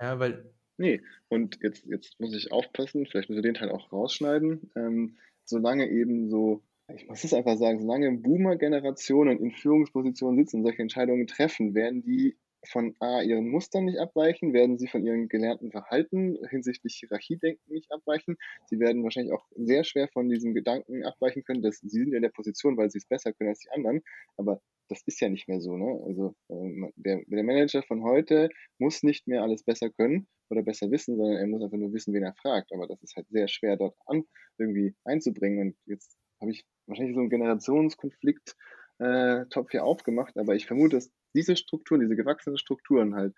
Ja, 0.00 0.18
weil, 0.18 0.52
Nee, 0.78 1.02
und 1.28 1.58
jetzt, 1.62 1.84
jetzt 1.84 2.18
muss 2.20 2.34
ich 2.34 2.52
aufpassen, 2.52 3.04
vielleicht 3.04 3.28
müssen 3.28 3.42
wir 3.42 3.48
den 3.48 3.54
Teil 3.54 3.70
auch 3.70 3.92
rausschneiden. 3.92 4.70
Ähm, 4.76 5.18
solange 5.44 5.90
eben 5.90 6.30
so, 6.30 6.62
ich 6.94 7.06
muss 7.06 7.22
es 7.22 7.34
einfach 7.34 7.58
sagen, 7.58 7.80
solange 7.82 8.10
Boomer-Generationen 8.16 9.38
in 9.40 9.50
Führungspositionen 9.50 10.38
sitzen 10.38 10.56
und 10.56 10.62
solche 10.64 10.80
Entscheidungen 10.80 11.26
treffen, 11.26 11.74
werden 11.74 12.02
die 12.02 12.38
von 12.64 12.94
A, 12.98 13.20
ihren 13.22 13.48
Mustern 13.48 13.84
nicht 13.86 13.98
abweichen, 13.98 14.52
werden 14.54 14.78
sie 14.78 14.86
von 14.88 15.04
ihrem 15.04 15.28
gelernten 15.28 15.70
Verhalten 15.70 16.38
hinsichtlich 16.48 16.94
Hierarchiedenken 16.96 17.72
nicht 17.72 17.90
abweichen. 17.92 18.36
Sie 18.66 18.78
werden 18.80 19.02
wahrscheinlich 19.02 19.32
auch 19.34 19.46
sehr 19.56 19.84
schwer 19.84 20.08
von 20.08 20.28
diesem 20.30 20.54
Gedanken 20.54 21.04
abweichen 21.04 21.42
können, 21.44 21.62
dass 21.62 21.78
sie 21.80 21.88
sind 21.88 22.10
ja 22.10 22.16
in 22.16 22.22
der 22.22 22.28
Position, 22.30 22.76
weil 22.78 22.90
sie 22.90 22.98
es 22.98 23.06
besser 23.06 23.32
können 23.34 23.50
als 23.50 23.60
die 23.60 23.70
anderen. 23.70 24.02
Aber 24.38 24.60
das 24.90 25.02
ist 25.06 25.20
ja 25.20 25.28
nicht 25.28 25.48
mehr 25.48 25.60
so. 25.60 25.76
Ne? 25.76 26.02
Also 26.06 26.34
ähm, 26.48 26.92
der, 26.96 27.22
der 27.26 27.44
Manager 27.44 27.82
von 27.82 28.02
heute 28.02 28.48
muss 28.78 29.02
nicht 29.02 29.26
mehr 29.26 29.42
alles 29.42 29.62
besser 29.62 29.90
können 29.90 30.26
oder 30.50 30.62
besser 30.62 30.90
wissen, 30.90 31.16
sondern 31.16 31.38
er 31.38 31.46
muss 31.46 31.62
einfach 31.62 31.78
nur 31.78 31.92
wissen, 31.92 32.12
wen 32.12 32.24
er 32.24 32.34
fragt. 32.34 32.72
Aber 32.72 32.86
das 32.86 33.02
ist 33.02 33.14
halt 33.16 33.28
sehr 33.28 33.48
schwer 33.48 33.76
dort 33.76 33.96
an 34.06 34.24
irgendwie 34.58 34.94
einzubringen. 35.04 35.68
Und 35.68 35.76
jetzt 35.86 36.18
habe 36.40 36.50
ich 36.50 36.64
wahrscheinlich 36.86 37.14
so 37.14 37.20
einen 37.20 37.30
Generationskonflikt 37.30 38.56
äh, 38.98 39.44
hier 39.70 39.84
aufgemacht, 39.84 40.36
aber 40.36 40.54
ich 40.54 40.66
vermute, 40.66 40.96
dass 40.96 41.10
diese 41.34 41.56
Strukturen, 41.56 42.00
diese 42.00 42.16
gewachsenen 42.16 42.58
Strukturen 42.58 43.14
halt 43.14 43.34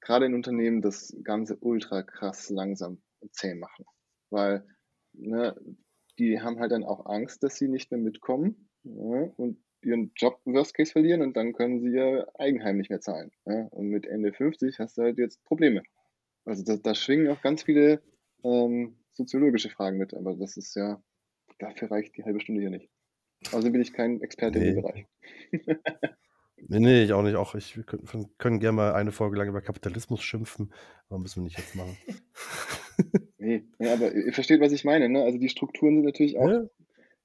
gerade 0.00 0.26
in 0.26 0.34
Unternehmen 0.34 0.82
das 0.82 1.14
Ganze 1.22 1.56
ultra 1.56 2.02
krass 2.02 2.48
langsam 2.50 3.02
zäh 3.32 3.54
machen. 3.54 3.84
Weil 4.30 4.64
ne, 5.12 5.54
die 6.18 6.40
haben 6.40 6.60
halt 6.60 6.72
dann 6.72 6.84
auch 6.84 7.06
Angst, 7.06 7.42
dass 7.42 7.56
sie 7.56 7.68
nicht 7.68 7.90
mehr 7.90 8.00
mitkommen 8.00 8.68
ja, 8.84 9.30
und 9.36 9.62
ihren 9.84 10.12
Job 10.16 10.40
Worst 10.44 10.74
Case 10.74 10.92
verlieren 10.92 11.22
und 11.22 11.36
dann 11.36 11.52
können 11.52 11.80
sie 11.80 11.90
ihr 11.92 12.28
Eigenheim 12.38 12.76
nicht 12.76 12.90
mehr 12.90 13.00
zahlen. 13.00 13.30
Ja? 13.46 13.66
Und 13.70 13.88
mit 13.88 14.06
Ende 14.06 14.32
50 14.32 14.78
hast 14.78 14.98
du 14.98 15.02
halt 15.02 15.18
jetzt 15.18 15.42
Probleme. 15.44 15.82
Also 16.44 16.64
da, 16.64 16.76
da 16.76 16.94
schwingen 16.94 17.28
auch 17.28 17.40
ganz 17.42 17.62
viele 17.64 18.02
ähm, 18.44 18.96
soziologische 19.12 19.70
Fragen 19.70 19.98
mit, 19.98 20.14
aber 20.14 20.34
das 20.36 20.56
ist 20.56 20.74
ja, 20.74 21.02
dafür 21.58 21.90
reicht 21.90 22.16
die 22.16 22.24
halbe 22.24 22.40
Stunde 22.40 22.60
hier 22.60 22.70
nicht. 22.70 22.88
Außerdem 23.48 23.72
bin 23.72 23.82
ich 23.82 23.92
kein 23.92 24.20
Experte 24.20 24.58
in 24.58 24.64
dem 24.64 24.74
Nee. 24.76 24.80
Bereich. 24.82 25.06
Nee, 26.68 26.78
nee, 26.78 27.02
ich 27.02 27.12
auch 27.12 27.22
nicht. 27.22 27.34
Auch 27.34 27.56
ich, 27.56 27.76
wir 27.76 27.82
können, 27.82 28.28
können 28.38 28.60
gerne 28.60 28.76
mal 28.76 28.94
eine 28.94 29.10
Folge 29.10 29.36
lang 29.36 29.48
über 29.48 29.60
Kapitalismus 29.60 30.22
schimpfen, 30.22 30.72
aber 31.08 31.18
müssen 31.18 31.40
wir 31.40 31.44
nicht 31.44 31.58
jetzt 31.58 31.74
machen. 31.74 31.96
Nee, 33.38 33.64
ja, 33.80 33.94
aber 33.94 34.12
ihr 34.12 34.32
versteht, 34.32 34.60
was 34.60 34.70
ich 34.70 34.84
meine. 34.84 35.08
Ne? 35.08 35.22
Also 35.24 35.38
die 35.38 35.48
Strukturen 35.48 35.96
sind 35.96 36.04
natürlich 36.04 36.38
auch 36.38 36.48
Ja, 36.48 36.62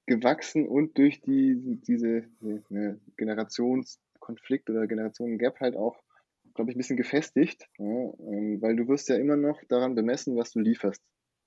gewachsen 0.08 0.66
und 0.66 0.98
durch 0.98 1.20
die, 1.20 1.80
diese 1.86 2.24
ne, 2.40 2.98
Generationskonflikt 3.16 4.68
oder 4.70 4.86
Generationen-Gap 4.86 5.60
halt 5.60 5.76
auch, 5.76 6.02
glaube 6.54 6.70
ich, 6.70 6.76
ein 6.76 6.78
bisschen 6.78 6.96
gefestigt, 6.96 7.68
ja, 7.78 7.84
ähm, 7.84 8.60
weil 8.60 8.74
du 8.74 8.88
wirst 8.88 9.08
ja 9.08 9.16
immer 9.16 9.36
noch 9.36 9.62
daran 9.68 9.94
bemessen, 9.94 10.36
was 10.36 10.50
du 10.50 10.58
lieferst. 10.58 11.02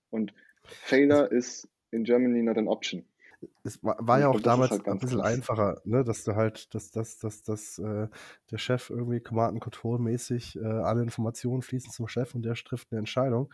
Und 0.10 0.34
Failure 0.63 1.26
is 1.26 1.67
in 1.91 2.04
Germany 2.04 2.41
not 2.43 2.58
an 2.58 2.67
option. 2.67 3.04
es 3.63 3.84
war, 3.84 3.97
war 4.00 4.19
ja 4.19 4.30
auch 4.30 4.36
ist 4.36 4.45
damals 4.45 4.71
halt 4.71 4.88
ein 4.88 5.00
bisschen 5.00 5.19
krass. 5.19 5.34
einfacher, 5.34 5.82
ne, 5.84 6.04
dass 6.04 6.24
du 6.24 6.36
halt, 6.36 6.74
dass, 6.74 6.91
dass, 6.91 7.17
dass, 7.17 7.43
dass 7.43 7.80
äh, 7.80 8.08
der 8.52 8.58
Chef 8.58 8.89
irgendwie 8.89 9.19
Command 9.19 9.54
and 9.54 9.62
Control 9.62 10.00
mäßig 10.00 10.58
äh, 10.58 10.65
alle 10.65 11.02
Informationen 11.02 11.62
fließen 11.63 11.91
zum 11.91 12.08
Chef 12.08 12.36
und 12.36 12.43
der 12.43 12.54
trifft 12.54 12.91
eine 12.91 13.00
Entscheidung. 13.00 13.52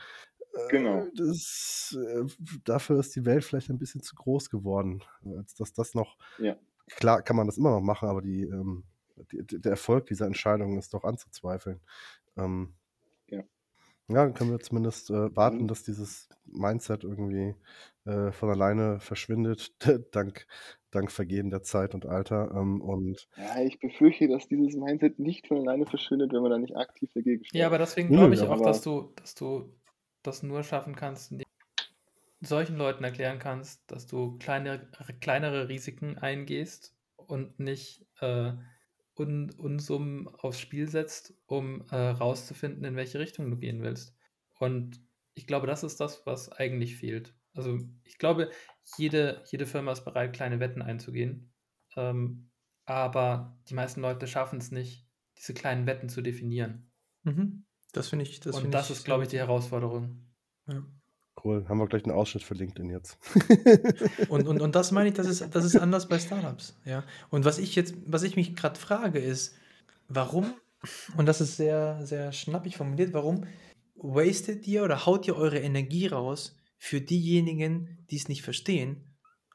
Äh, 0.57 0.59
Genau. 0.69 1.11
Das, 1.15 1.97
äh, 1.99 2.25
dafür 2.65 2.99
ist 2.99 3.15
die 3.15 3.25
Welt 3.25 3.43
vielleicht 3.43 3.69
ein 3.69 3.77
bisschen 3.79 4.01
zu 4.01 4.15
groß 4.15 4.49
geworden, 4.49 5.03
als 5.37 5.55
dass 5.55 5.73
das 5.73 5.93
noch, 5.95 6.17
Ja. 6.37 6.59
klar 6.89 7.21
kann 7.23 7.35
man 7.37 7.47
das 7.47 7.57
immer 7.57 7.71
noch 7.71 7.81
machen, 7.81 8.09
aber 8.09 8.21
die, 8.21 8.43
ähm, 8.43 8.85
die, 9.31 9.45
der 9.45 9.71
Erfolg 9.71 10.07
dieser 10.07 10.27
Entscheidung 10.27 10.77
ist 10.77 10.93
doch 10.93 11.03
anzuzweifeln. 11.05 11.81
Ähm, 12.37 12.75
Ja. 13.27 13.47
Ja, 14.09 14.23
dann 14.23 14.33
können 14.33 14.51
wir 14.51 14.59
zumindest 14.61 15.09
äh, 15.09 15.35
warten, 15.35 15.67
Mhm. 15.67 15.67
dass 15.67 15.83
dieses 15.83 16.29
Mindset 16.45 17.03
irgendwie 17.03 17.55
äh, 18.05 18.31
von 18.31 18.49
alleine 18.49 18.99
verschwindet, 19.01 19.75
dank, 20.15 20.47
dank 20.91 21.11
Vergehen 21.11 21.49
der 21.49 21.61
Zeit 21.63 21.93
und 21.93 22.05
Alter. 22.05 22.51
Ähm, 22.55 22.81
und 22.81 23.27
Ja, 23.35 23.61
ich 23.63 23.79
befürchte, 23.79 24.27
dass 24.27 24.47
dieses 24.49 24.75
Mindset 24.75 25.17
nicht 25.19 25.47
von 25.47 25.59
alleine 25.59 25.85
verschwindet, 25.85 26.33
wenn 26.33 26.41
man 26.41 26.51
da 26.51 26.57
nicht 26.57 26.75
aktiv 26.75 27.11
dagegen 27.13 27.43
Ja, 27.53 27.67
steuert. 27.67 27.67
aber 27.67 27.77
deswegen 27.77 28.11
glaube 28.11 28.33
ich 28.33 28.45
auch, 28.47 28.61
dass 28.61 28.81
du, 28.81 29.13
dass 29.15 29.35
du 29.35 29.76
das 30.27 30.43
nur 30.43 30.63
schaffen 30.63 30.95
kannst, 30.95 31.31
indem 31.31 31.47
du 32.41 32.47
solchen 32.47 32.77
Leuten 32.77 33.03
erklären 33.03 33.39
kannst, 33.39 33.89
dass 33.89 34.07
du 34.07 34.37
kleine, 34.37 34.87
kleinere 35.21 35.69
Risiken 35.69 36.17
eingehst 36.17 36.95
und 37.15 37.59
nicht 37.59 38.05
äh, 38.19 38.53
Un 39.19 39.49
Unsummen 39.57 40.27
aufs 40.27 40.59
Spiel 40.59 40.87
setzt, 40.87 41.33
um 41.47 41.81
äh, 41.89 41.95
rauszufinden, 41.95 42.83
in 42.83 42.95
welche 42.95 43.17
Richtung 43.17 43.49
du 43.49 43.57
gehen 43.57 43.81
willst. 43.81 44.15
Und 44.59 45.01
ich 45.33 45.47
glaube, 45.47 45.65
das 45.65 45.83
ist 45.83 45.99
das, 45.99 46.25
was 46.27 46.51
eigentlich 46.51 46.97
fehlt. 46.97 47.33
Also 47.55 47.79
ich 48.03 48.19
glaube, 48.19 48.51
jede, 48.97 49.43
jede 49.49 49.65
Firma 49.65 49.91
ist 49.91 50.05
bereit, 50.05 50.33
kleine 50.33 50.59
Wetten 50.59 50.83
einzugehen. 50.83 51.51
Ähm, 51.95 52.51
aber 52.85 53.57
die 53.69 53.73
meisten 53.73 54.01
Leute 54.01 54.27
schaffen 54.27 54.59
es 54.59 54.71
nicht, 54.71 55.07
diese 55.37 55.53
kleinen 55.53 55.87
Wetten 55.87 56.09
zu 56.09 56.21
definieren. 56.21 56.91
Mhm. 57.23 57.66
Das 57.97 58.09
finde 58.09 58.25
ich. 58.25 58.39
Das 58.39 58.55
Und 58.55 58.61
find 58.63 58.73
das 58.73 58.89
ich 58.89 58.97
ist, 58.97 59.05
glaube 59.05 59.23
ich, 59.23 59.29
die. 59.29 59.37
Herausforderung. 59.37 60.23
Ja. 60.67 60.83
cool, 61.43 61.65
haben 61.69 61.77
wir 61.77 61.87
gleich 61.87 62.03
einen 62.03 62.13
Ausschnitt 62.13 62.43
für 62.43 62.53
LinkedIn 62.53 62.89
jetzt. 62.89 63.17
Und, 64.29 64.47
und, 64.47 64.61
und 64.61 64.75
das 64.75 64.91
meine 64.91 65.09
ich, 65.09 65.15
das 65.15 65.27
ist, 65.27 65.55
das 65.55 65.63
ist 65.63 65.77
anders 65.77 66.09
bei 66.09 66.19
Startups. 66.19 66.75
Ja? 66.83 67.03
Und 67.29 67.45
was 67.45 67.57
ich 67.57 67.75
jetzt, 67.75 67.95
was 68.05 68.23
ich 68.23 68.35
mich 68.35 68.55
gerade 68.55 68.77
frage, 68.77 69.19
ist, 69.19 69.55
warum, 70.09 70.53
und 71.15 71.25
das 71.25 71.39
ist 71.39 71.55
sehr, 71.55 72.05
sehr 72.05 72.33
schnappig 72.33 72.75
formuliert, 72.75 73.13
warum 73.13 73.45
wastet 73.95 74.67
ihr 74.67 74.83
oder 74.83 75.05
haut 75.05 75.27
ihr 75.27 75.37
eure 75.37 75.59
Energie 75.59 76.07
raus 76.07 76.57
für 76.77 77.01
diejenigen, 77.01 78.05
die 78.09 78.17
es 78.17 78.27
nicht 78.27 78.41
verstehen, 78.41 79.07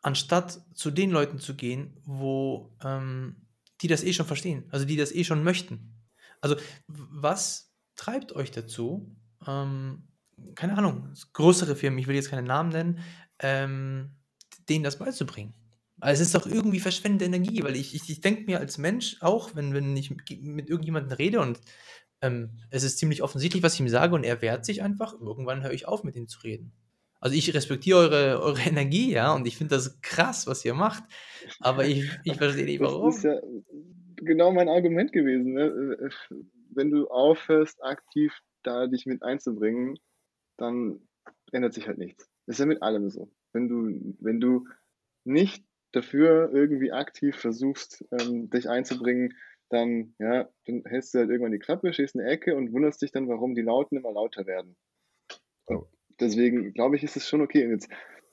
anstatt 0.02 0.62
zu 0.74 0.90
den 0.90 1.10
Leuten 1.10 1.38
zu 1.38 1.54
gehen, 1.54 2.00
wo 2.04 2.74
ähm, 2.82 3.36
die 3.80 3.88
das 3.88 4.04
eh 4.04 4.12
schon 4.12 4.26
verstehen, 4.26 4.64
also 4.70 4.84
die 4.84 4.96
das 4.96 5.12
eh 5.12 5.24
schon 5.24 5.44
möchten. 5.44 5.94
Also 6.40 6.56
was 6.88 7.71
treibt 7.96 8.32
euch 8.32 8.50
dazu, 8.50 9.14
ähm, 9.46 10.04
keine 10.54 10.76
Ahnung, 10.76 11.12
größere 11.32 11.76
Firmen, 11.76 11.98
ich 11.98 12.06
will 12.06 12.14
jetzt 12.14 12.30
keine 12.30 12.46
Namen 12.46 12.70
nennen, 12.70 12.98
ähm, 13.38 14.16
denen 14.68 14.84
das 14.84 14.98
beizubringen. 14.98 15.54
Also 16.00 16.20
es 16.22 16.28
ist 16.28 16.34
doch 16.34 16.46
irgendwie 16.46 16.80
verschwendete 16.80 17.26
Energie, 17.26 17.62
weil 17.62 17.76
ich, 17.76 17.94
ich, 17.94 18.08
ich 18.10 18.20
denke 18.20 18.44
mir 18.44 18.58
als 18.58 18.76
Mensch 18.78 19.18
auch, 19.20 19.54
wenn, 19.54 19.72
wenn 19.72 19.96
ich 19.96 20.10
mit, 20.10 20.68
irgendjemandem 20.68 21.16
rede 21.16 21.40
und 21.40 21.60
ähm, 22.22 22.50
es 22.70 22.82
ist 22.82 22.98
ziemlich 22.98 23.22
offensichtlich, 23.22 23.62
was 23.62 23.74
ich 23.74 23.80
ihm 23.80 23.88
sage 23.88 24.14
und 24.14 24.24
er 24.24 24.42
wehrt 24.42 24.64
sich 24.64 24.82
einfach, 24.82 25.14
irgendwann 25.20 25.62
höre 25.62 25.72
ich 25.72 25.86
auf, 25.86 26.02
mit 26.02 26.16
ihm 26.16 26.26
zu 26.26 26.40
reden. 26.40 26.72
Also 27.20 27.36
ich 27.36 27.54
respektiere 27.54 27.98
eure, 27.98 28.42
eure 28.42 28.60
Energie, 28.68 29.12
ja, 29.12 29.32
und 29.32 29.46
ich 29.46 29.56
finde 29.56 29.76
das 29.76 30.00
krass, 30.00 30.46
was 30.48 30.64
ihr 30.64 30.74
macht, 30.74 31.04
aber 31.60 31.86
ich, 31.86 32.10
ich 32.24 32.36
verstehe 32.36 32.64
nicht, 32.64 32.80
Das 32.80 32.90
warum. 32.92 33.10
ist 33.10 33.22
ja 33.22 33.36
genau 34.16 34.52
mein 34.52 34.68
Argument 34.68 35.12
gewesen. 35.12 35.52
Ne? 35.52 36.10
Wenn 36.74 36.90
du 36.90 37.08
aufhörst, 37.08 37.82
aktiv 37.82 38.32
da 38.62 38.86
dich 38.86 39.06
mit 39.06 39.22
einzubringen, 39.22 39.98
dann 40.56 41.00
ändert 41.52 41.74
sich 41.74 41.88
halt 41.88 41.98
nichts. 41.98 42.30
Das 42.46 42.56
ist 42.56 42.60
ja 42.60 42.66
mit 42.66 42.82
allem 42.82 43.10
so. 43.10 43.30
Wenn 43.52 43.68
du, 43.68 44.16
wenn 44.20 44.40
du 44.40 44.66
nicht 45.24 45.64
dafür 45.92 46.50
irgendwie 46.52 46.92
aktiv 46.92 47.36
versuchst, 47.36 48.04
ähm, 48.12 48.50
dich 48.50 48.68
einzubringen, 48.68 49.34
dann, 49.68 50.14
ja, 50.18 50.48
dann 50.66 50.84
hältst 50.84 51.14
du 51.14 51.18
halt 51.18 51.30
irgendwann 51.30 51.52
die 51.52 51.58
Klappe, 51.58 51.92
stehst 51.92 52.14
in 52.14 52.20
der 52.20 52.30
Ecke 52.30 52.56
und 52.56 52.72
wunderst 52.72 53.00
dich 53.02 53.12
dann, 53.12 53.28
warum 53.28 53.54
die 53.54 53.62
Lauten 53.62 53.96
immer 53.96 54.12
lauter 54.12 54.46
werden. 54.46 54.76
Und 55.66 55.86
deswegen 56.20 56.72
glaube 56.72 56.96
ich, 56.96 57.04
ist 57.04 57.16
es 57.16 57.28
schon 57.28 57.40
okay. 57.40 57.64
Und 57.64 57.72
jetzt 57.72 57.88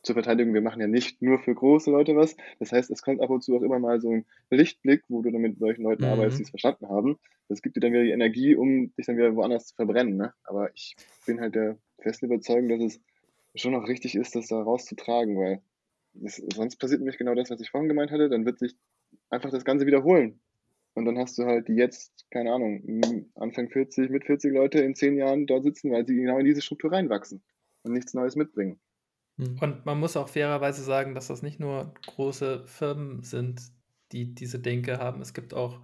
zur 0.09 0.15
Verteidigung, 0.15 0.55
wir 0.55 0.61
machen 0.61 0.81
ja 0.81 0.87
nicht 0.87 1.21
nur 1.21 1.37
für 1.37 1.53
große 1.53 1.91
Leute 1.91 2.15
was. 2.15 2.35
Das 2.57 2.71
heißt, 2.71 2.89
es 2.89 3.03
kommt 3.03 3.21
ab 3.21 3.29
und 3.29 3.43
zu 3.43 3.55
auch 3.55 3.61
immer 3.61 3.77
mal 3.77 4.01
so 4.01 4.09
ein 4.09 4.25
Lichtblick, 4.49 5.03
wo 5.07 5.21
du 5.21 5.29
dann 5.29 5.41
mit 5.41 5.59
solchen 5.59 5.83
Leuten 5.83 6.03
Mhm. 6.03 6.09
arbeitest, 6.09 6.39
die 6.39 6.43
es 6.43 6.49
verstanden 6.49 6.89
haben. 6.89 7.19
Das 7.47 7.61
gibt 7.61 7.75
dir 7.75 7.79
dann 7.79 7.93
wieder 7.93 8.03
die 8.03 8.09
Energie, 8.09 8.55
um 8.55 8.91
dich 8.95 9.05
dann 9.05 9.17
wieder 9.17 9.35
woanders 9.35 9.67
zu 9.67 9.75
verbrennen. 9.75 10.17
Ne? 10.17 10.33
Aber 10.45 10.71
ich 10.73 10.95
bin 11.27 11.39
halt 11.39 11.53
der 11.53 11.77
festen 11.99 12.25
Überzeugung, 12.25 12.69
dass 12.69 12.81
es 12.81 13.01
schon 13.61 13.73
noch 13.73 13.87
richtig 13.87 14.15
ist, 14.15 14.35
das 14.35 14.47
da 14.47 14.59
rauszutragen, 14.59 15.37
weil 15.37 15.61
es, 16.23 16.37
sonst 16.55 16.77
passiert 16.77 17.01
nämlich 17.01 17.19
genau 17.19 17.35
das, 17.35 17.51
was 17.51 17.61
ich 17.61 17.69
vorhin 17.69 17.87
gemeint 17.87 18.09
hatte. 18.09 18.29
Dann 18.29 18.47
wird 18.47 18.57
sich 18.57 18.75
einfach 19.29 19.51
das 19.51 19.63
Ganze 19.63 19.85
wiederholen. 19.85 20.39
Und 20.95 21.05
dann 21.05 21.19
hast 21.19 21.37
du 21.37 21.45
halt 21.45 21.67
die 21.67 21.75
jetzt, 21.75 22.25
keine 22.31 22.51
Ahnung, 22.51 23.29
Anfang 23.35 23.69
40, 23.69 24.09
mit 24.09 24.25
40 24.25 24.51
Leute 24.51 24.79
in 24.79 24.95
10 24.95 25.17
Jahren 25.17 25.45
dort 25.45 25.63
sitzen, 25.63 25.91
weil 25.91 26.07
sie 26.07 26.15
genau 26.15 26.39
in 26.39 26.45
diese 26.45 26.63
Struktur 26.63 26.91
reinwachsen 26.91 27.43
und 27.83 27.93
nichts 27.93 28.15
Neues 28.15 28.35
mitbringen. 28.35 28.79
Mhm. 29.39 29.57
Und 29.59 29.85
man 29.85 29.99
muss 29.99 30.15
auch 30.17 30.29
fairerweise 30.29 30.83
sagen, 30.83 31.15
dass 31.15 31.27
das 31.27 31.41
nicht 31.41 31.59
nur 31.59 31.93
große 32.05 32.63
Firmen 32.65 33.23
sind, 33.23 33.61
die 34.11 34.33
diese 34.35 34.59
Denke 34.59 34.97
haben. 34.99 35.21
Es 35.21 35.33
gibt 35.33 35.53
auch 35.53 35.79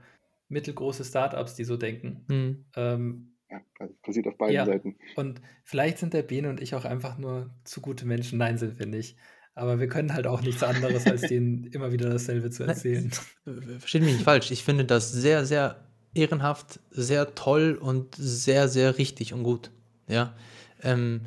mittelgroße 0.50 1.04
Startups, 1.04 1.56
die 1.56 1.64
so 1.64 1.78
denken. 1.78 2.26
Mhm. 2.28 2.66
Ähm, 2.76 3.32
Ja, 3.50 3.60
passiert 4.04 4.28
auf 4.28 4.38
beiden 4.38 4.56
Ja. 4.56 4.66
Seiten. 4.66 4.96
und 5.16 5.42
vielleicht 5.64 5.98
sind 6.00 6.14
der 6.14 6.24
Bene 6.24 6.50
und 6.50 6.60
ich 6.62 6.76
auch 6.76 6.86
einfach 6.86 7.18
nur 7.18 7.50
zu 7.64 7.82
gute 7.82 8.06
Menschen. 8.06 8.38
Nein, 8.40 8.58
sind 8.58 8.78
wir 8.80 8.86
nicht. 8.86 9.18
Aber 9.54 9.80
wir 9.80 9.88
können 9.88 10.14
halt 10.14 10.28
auch 10.28 10.42
nichts 10.42 10.62
anderes, 10.64 11.06
als 11.08 11.22
denen 11.30 11.64
immer 11.66 11.92
wieder 11.94 12.10
dasselbe 12.10 12.50
zu 12.50 12.64
erzählen. 12.64 13.10
Äh, 13.46 13.80
Versteht 13.80 14.02
mich 14.04 14.14
nicht 14.16 14.24
falsch. 14.26 14.52
Ich 14.52 14.64
finde 14.66 14.84
das 14.86 15.12
sehr, 15.12 15.46
sehr 15.46 15.78
ehrenhaft, 16.14 16.80
sehr 16.92 17.36
toll 17.36 17.78
und 17.80 18.16
sehr, 18.16 18.68
sehr 18.68 18.98
richtig 18.98 19.34
und 19.34 19.44
gut. 19.44 19.72
Ja. 20.08 20.36
Ähm, 20.84 21.22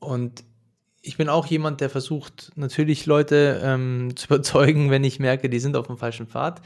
und 0.00 0.42
ich 1.02 1.16
bin 1.16 1.28
auch 1.28 1.46
jemand, 1.46 1.80
der 1.80 1.90
versucht, 1.90 2.52
natürlich 2.56 3.06
Leute 3.06 3.60
ähm, 3.62 4.12
zu 4.16 4.26
überzeugen, 4.26 4.90
wenn 4.90 5.04
ich 5.04 5.18
merke, 5.18 5.48
die 5.48 5.60
sind 5.60 5.76
auf 5.76 5.86
dem 5.86 5.96
falschen 5.96 6.26
Pfad. 6.26 6.62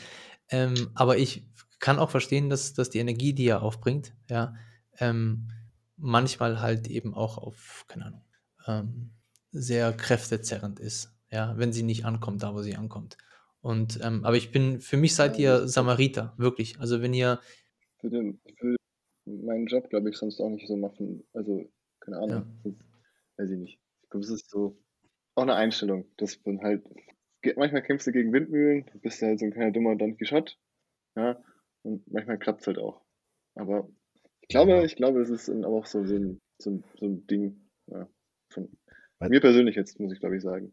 Ähm, 0.51 0.91
aber 0.95 1.17
ich 1.17 1.45
kann 1.81 1.99
auch 1.99 2.11
verstehen, 2.11 2.51
dass, 2.51 2.75
dass 2.75 2.91
die 2.91 2.99
Energie, 2.99 3.33
die 3.33 3.47
er 3.47 3.63
aufbringt, 3.63 4.15
ja, 4.29 4.55
ähm, 4.99 5.49
manchmal 5.97 6.61
halt 6.61 6.89
eben 6.89 7.15
auch 7.15 7.39
auf, 7.39 7.85
keine 7.89 8.07
Ahnung, 8.07 8.25
ähm, 8.67 9.11
sehr 9.51 9.93
kräftezerrend 9.93 10.81
ist, 10.81 11.15
ja, 11.31 11.57
wenn 11.57 11.73
sie 11.73 11.83
nicht 11.83 12.05
ankommt, 12.05 12.43
da 12.43 12.55
wo 12.55 12.63
sie 12.63 12.77
ankommt. 12.77 13.17
Und 13.61 13.99
ähm, 14.03 14.25
aber 14.25 14.37
ich 14.37 14.51
bin, 14.51 14.81
für 14.81 14.97
mich 14.97 15.15
seid 15.15 15.39
Ja, 15.39 15.61
ihr 15.61 15.69
Samariter, 15.69 16.35
wirklich. 16.37 16.79
Also 16.81 17.01
wenn 17.01 17.15
ihr, 17.15 17.41
Für, 18.01 18.11
den, 18.11 18.41
für 18.59 18.77
meinen 19.25 19.67
Job, 19.67 19.89
glaube 19.89 20.11
ich, 20.11 20.17
sonst 20.17 20.41
auch 20.41 20.51
nicht 20.51 20.69
so 20.69 20.77
machen. 20.77 21.25
Also, 21.33 21.65
keine 22.01 22.19
Ahnung. 22.19 22.61
Das, 22.63 22.75
weiß 23.39 23.51
ich 23.51 23.59
nicht. 23.59 23.84
Ich 24.15 24.21
glaube, 24.21 24.27
es 24.27 24.31
ist 24.43 24.51
so 24.51 24.79
auch 25.35 25.43
eine 25.43 25.57
Einstellung, 25.57 26.07
dass 26.19 26.39
man 26.45 26.61
halt, 26.61 26.89
manchmal 27.57 27.83
kämpfst 27.83 28.07
du 28.07 28.13
gegen 28.13 28.33
Windmühlen, 28.33 28.87
du 28.93 29.01
bist 29.01 29.21
halt 29.23 29.41
so 29.41 29.45
ein 29.45 29.51
kleiner 29.51 29.73
dummer 29.73 29.97
Don 29.97 30.17
Quixote. 30.17 30.55
Ja, 31.17 31.43
und 31.83 32.07
manchmal 32.13 32.39
klappt 32.39 32.61
es 32.61 32.69
halt 32.69 32.79
auch. 32.79 33.03
Aber 33.57 33.89
ich 34.43 34.49
glaube, 34.49 34.85
ich 34.85 34.95
glaube, 34.95 35.21
es 35.21 35.31
ist 35.31 35.49
aber 35.51 35.67
auch 35.67 35.87
so, 35.87 36.05
so, 36.05 36.15
ein, 36.15 36.41
so, 36.59 36.71
ein, 36.71 36.85
so 36.97 37.07
ein 37.07 37.27
Ding. 37.27 37.69
Ja, 37.89 38.09
von 38.51 38.69
Weil- 39.19 39.31
mir 39.31 39.41
persönlich 39.41 39.75
jetzt, 39.75 39.99
muss 39.99 40.13
ich 40.13 40.21
glaube 40.21 40.37
ich 40.37 40.43
sagen. 40.43 40.73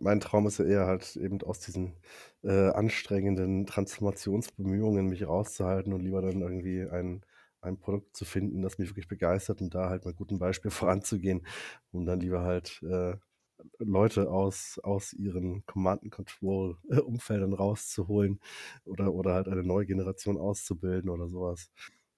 Mein 0.00 0.20
Traum 0.20 0.46
ist 0.46 0.58
ja 0.58 0.66
eher 0.66 0.86
halt 0.86 1.16
eben 1.16 1.40
aus 1.42 1.60
diesen 1.60 1.94
äh, 2.42 2.70
anstrengenden 2.70 3.64
Transformationsbemühungen 3.64 5.06
mich 5.06 5.26
rauszuhalten 5.26 5.94
und 5.94 6.02
lieber 6.02 6.20
dann 6.20 6.42
irgendwie 6.42 6.82
ein, 6.82 7.24
ein 7.66 7.78
Produkt 7.78 8.16
zu 8.16 8.24
finden, 8.24 8.62
das 8.62 8.78
mich 8.78 8.90
wirklich 8.90 9.08
begeistert 9.08 9.60
und 9.60 9.74
da 9.74 9.90
halt 9.90 10.06
mit 10.06 10.16
gutem 10.16 10.38
Beispiel 10.38 10.70
voranzugehen, 10.70 11.46
um 11.92 12.06
dann 12.06 12.20
lieber 12.20 12.42
halt 12.42 12.82
äh, 12.82 13.16
Leute 13.78 14.30
aus, 14.30 14.78
aus 14.82 15.12
ihren 15.12 15.64
Command-and-Control-Umfeldern 15.66 17.52
rauszuholen 17.52 18.40
oder, 18.84 19.12
oder 19.12 19.34
halt 19.34 19.48
eine 19.48 19.62
neue 19.62 19.86
Generation 19.86 20.38
auszubilden 20.38 21.10
oder 21.10 21.28
sowas. 21.28 21.70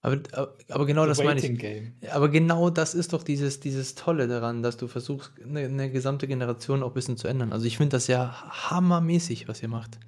aber, 0.02 0.20
aber 0.68 0.87
genau 0.87 1.02
The 1.02 1.08
das 1.08 1.18
meine 1.22 1.40
ich. 1.40 1.58
Game. 1.58 1.94
Aber 2.11 2.28
genau 2.28 2.70
das 2.70 2.94
ist 2.94 3.12
doch 3.12 3.22
dieses, 3.22 3.61
dieses 3.61 3.94
Tolle 3.94 4.28
daran, 4.28 4.62
dass 4.62 4.76
du 4.76 4.88
versuchst, 4.88 5.32
eine, 5.42 5.61
eine 5.61 5.90
gesamte 5.90 6.26
Generation 6.26 6.82
auch 6.82 6.88
ein 6.88 6.94
bisschen 6.94 7.16
zu 7.16 7.28
ändern. 7.28 7.52
Also 7.52 7.66
ich 7.66 7.76
finde 7.76 7.96
das 7.96 8.06
ja 8.08 8.50
hammermäßig, 8.70 9.48
was 9.48 9.62
ihr 9.62 9.68
macht. 9.68 9.98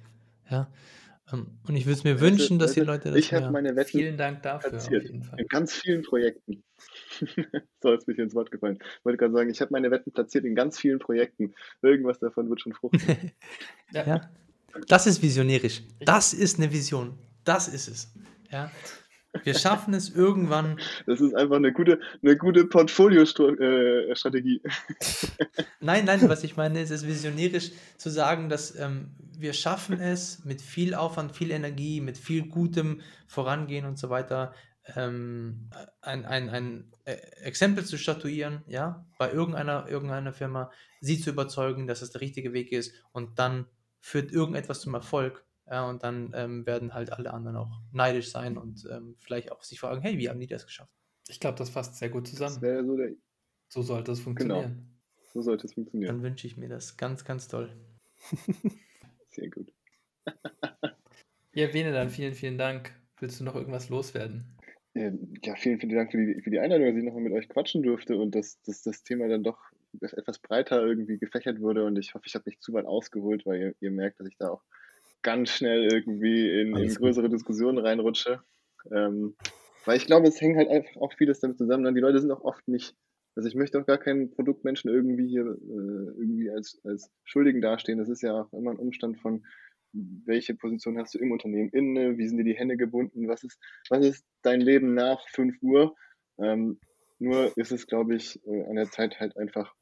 Ja. 0.49 0.67
Ähm, 1.33 1.59
Und 1.67 1.75
ich 1.75 1.85
würde 1.85 1.93
es 1.97 2.03
mir 2.03 2.13
Weißt 2.15 2.21
du- 2.21 2.25
wünschen, 2.25 2.59
dass 2.59 2.73
die 2.73 2.81
weißt 2.81 2.87
du, 2.87 2.91
Leute 2.91 3.09
das 3.11 3.17
Ich 3.19 3.33
habe 3.33 3.43
mehr- 3.43 3.51
meine 3.51 3.75
Wetten 3.75 3.89
Vielen 3.89 4.17
Dank 4.17 4.41
dafür 4.43 4.67
auf 4.67 4.71
platziert. 4.71 5.03
jeden 5.03 5.23
Fall. 5.23 5.39
In 5.39 5.47
ganz 5.47 5.73
vielen 5.73 6.01
Projekten. 6.03 6.63
so, 7.81 7.91
jetzt 7.93 8.05
bin 8.05 8.15
ich 8.15 8.21
ins 8.21 8.35
Wort 8.35 8.51
gefallen. 8.51 8.77
Ich 8.99 9.05
wollte 9.05 9.17
gerade 9.17 9.33
sagen, 9.33 9.49
ich 9.49 9.61
habe 9.61 9.71
meine 9.71 9.91
Wetten 9.91 10.11
platziert 10.11 10.45
in 10.45 10.55
ganz 10.55 10.79
vielen 10.79 10.99
Projekten. 10.99 11.53
Irgendwas 11.81 12.19
davon 12.19 12.49
wird 12.49 12.61
schon 12.61 12.73
fruchten. 12.73 13.01
Ja. 13.93 14.07
Ja. 14.07 14.31
Das 14.87 15.05
ist 15.05 15.21
visionärisch. 15.21 15.81
Das 15.99 16.33
ist 16.33 16.57
eine 16.57 16.71
Vision. 16.71 17.17
Das 17.43 17.67
ist 17.67 17.87
es. 17.89 18.13
Ja. 18.51 18.71
Wir 19.43 19.53
schaffen 19.53 19.93
es 19.93 20.09
irgendwann. 20.09 20.79
Das 21.05 21.21
ist 21.21 21.33
einfach 21.35 21.55
eine 21.55 21.71
gute, 21.71 21.99
eine 22.21 22.37
gute 22.37 22.65
Portfolio-Strategie. 22.65 24.61
Nein, 25.79 26.05
nein, 26.05 26.29
was 26.29 26.43
ich 26.43 26.57
meine, 26.57 26.81
ist 26.81 26.91
es 26.91 27.03
ist 27.03 27.07
visionärisch 27.07 27.71
zu 27.97 28.09
sagen, 28.09 28.49
dass 28.49 28.75
ähm, 28.77 29.11
wir 29.37 29.53
schaffen 29.53 29.99
es 29.99 30.45
mit 30.45 30.61
viel 30.61 30.93
Aufwand, 30.93 31.35
viel 31.35 31.51
Energie, 31.51 32.01
mit 32.01 32.17
viel 32.17 32.47
gutem 32.47 33.01
Vorangehen 33.27 33.85
und 33.85 33.97
so 33.97 34.09
weiter, 34.09 34.53
ähm, 34.95 35.69
ein, 36.01 36.25
ein, 36.25 36.49
ein 36.49 36.91
äh, 37.05 37.13
Exempel 37.43 37.85
zu 37.85 37.97
statuieren, 37.97 38.63
ja, 38.67 39.05
bei 39.17 39.31
irgendeiner, 39.31 39.87
irgendeiner 39.87 40.33
Firma, 40.33 40.71
sie 40.99 41.19
zu 41.19 41.31
überzeugen, 41.31 41.87
dass 41.87 42.01
es 42.01 42.11
der 42.11 42.21
richtige 42.21 42.53
Weg 42.53 42.71
ist 42.71 42.93
und 43.11 43.39
dann 43.39 43.65
führt 43.99 44.31
irgendetwas 44.31 44.81
zum 44.81 44.93
Erfolg. 44.93 45.43
Ja, 45.71 45.89
und 45.89 46.03
dann 46.03 46.33
ähm, 46.35 46.65
werden 46.65 46.93
halt 46.93 47.13
alle 47.13 47.31
anderen 47.33 47.55
auch 47.55 47.81
neidisch 47.93 48.29
sein 48.29 48.57
und 48.57 48.85
ähm, 48.91 49.15
vielleicht 49.19 49.53
auch 49.53 49.63
sich 49.63 49.79
fragen, 49.79 50.01
hey, 50.01 50.17
wie 50.17 50.27
haben 50.29 50.39
die 50.41 50.47
das 50.47 50.65
geschafft? 50.65 50.91
Ich 51.29 51.39
glaube, 51.39 51.57
das 51.57 51.69
fasst 51.69 51.95
sehr 51.95 52.09
gut 52.09 52.27
zusammen. 52.27 52.55
so 52.55 52.97
der, 52.97 53.11
So 53.69 53.81
sollte 53.81 54.11
es 54.11 54.19
genau, 54.19 54.25
funktionieren. 54.25 54.99
so 55.33 55.41
sollte 55.41 55.67
es 55.67 55.73
funktionieren. 55.73 56.15
Dann 56.15 56.23
wünsche 56.23 56.45
ich 56.45 56.57
mir 56.57 56.67
das 56.67 56.97
ganz, 56.97 57.23
ganz 57.23 57.47
toll. 57.47 57.73
Sehr 59.29 59.49
gut. 59.49 59.71
Ja, 61.53 61.67
Bene, 61.67 61.91
dann 61.91 62.09
vielen, 62.09 62.33
vielen 62.33 62.57
Dank. 62.57 62.95
Willst 63.19 63.39
du 63.39 63.43
noch 63.43 63.55
irgendwas 63.55 63.89
loswerden? 63.89 64.57
Ähm, 64.95 65.33
Ja, 65.43 65.55
vielen, 65.55 65.79
vielen 65.79 65.95
Dank 65.95 66.11
für 66.11 66.17
die, 66.17 66.41
für 66.41 66.49
die 66.49 66.59
Einladung, 66.59 66.87
dass 66.87 66.95
ich 66.97 67.03
nochmal 67.03 67.23
mit 67.23 67.33
euch 67.33 67.49
quatschen 67.49 67.83
durfte 67.83 68.17
und 68.17 68.35
dass, 68.35 68.61
dass 68.61 68.83
das 68.83 69.03
Thema 69.03 69.27
dann 69.27 69.43
doch 69.43 69.59
etwas 70.01 70.39
breiter 70.39 70.81
irgendwie 70.81 71.17
gefächert 71.17 71.59
wurde. 71.59 71.83
Und 71.85 71.97
ich 71.99 72.13
hoffe, 72.13 72.23
ich 72.27 72.35
habe 72.35 72.49
nicht 72.49 72.61
zu 72.61 72.71
weit 72.73 72.85
ausgeholt, 72.85 73.45
weil 73.45 73.59
ihr, 73.59 73.75
ihr 73.81 73.91
merkt, 73.91 74.19
dass 74.21 74.27
ich 74.27 74.37
da 74.37 74.49
auch 74.49 74.63
ganz 75.21 75.49
schnell 75.51 75.91
irgendwie 75.91 76.49
in, 76.49 76.67
in 76.69 76.75
Alles 76.75 76.95
gut. 76.95 77.07
größere 77.07 77.29
Diskussionen 77.29 77.77
reinrutsche. 77.77 78.41
Ähm, 78.91 79.35
weil 79.85 79.97
ich 79.97 80.05
glaube, 80.05 80.27
es 80.27 80.39
hängt 80.39 80.57
halt 80.57 80.69
einfach 80.69 80.95
auch 81.01 81.13
vieles 81.13 81.39
damit 81.39 81.57
zusammen. 81.57 81.83
Dann 81.83 81.95
die 81.95 82.01
Leute 82.01 82.19
sind 82.19 82.31
auch 82.31 82.43
oft 82.43 82.67
nicht, 82.67 82.95
also 83.35 83.47
ich 83.47 83.55
möchte 83.55 83.79
auch 83.79 83.85
gar 83.85 83.97
keinen 83.97 84.31
Produktmenschen 84.31 84.91
irgendwie 84.91 85.27
hier 85.27 85.41
äh, 85.41 86.19
irgendwie 86.19 86.49
als, 86.51 86.79
als 86.83 87.11
Schuldigen 87.23 87.61
dastehen. 87.61 87.99
Das 87.99 88.09
ist 88.09 88.21
ja 88.21 88.41
auch 88.41 88.53
immer 88.53 88.71
ein 88.71 88.79
Umstand 88.79 89.19
von, 89.19 89.43
welche 89.93 90.55
Position 90.55 90.97
hast 90.97 91.13
du 91.13 91.19
im 91.19 91.31
Unternehmen 91.31 91.69
inne, 91.69 92.17
wie 92.17 92.27
sind 92.27 92.37
dir 92.37 92.43
die 92.43 92.57
Hände 92.57 92.77
gebunden, 92.77 93.27
was 93.27 93.43
ist, 93.43 93.59
was 93.89 94.05
ist 94.05 94.25
dein 94.41 94.61
Leben 94.61 94.93
nach 94.93 95.27
5 95.29 95.61
Uhr. 95.61 95.95
Ähm, 96.39 96.79
nur 97.19 97.55
ist 97.57 97.71
es, 97.71 97.87
glaube 97.87 98.15
ich, 98.15 98.39
äh, 98.45 98.63
an 98.63 98.75
der 98.75 98.89
Zeit 98.89 99.19
halt 99.19 99.37
einfach, 99.37 99.75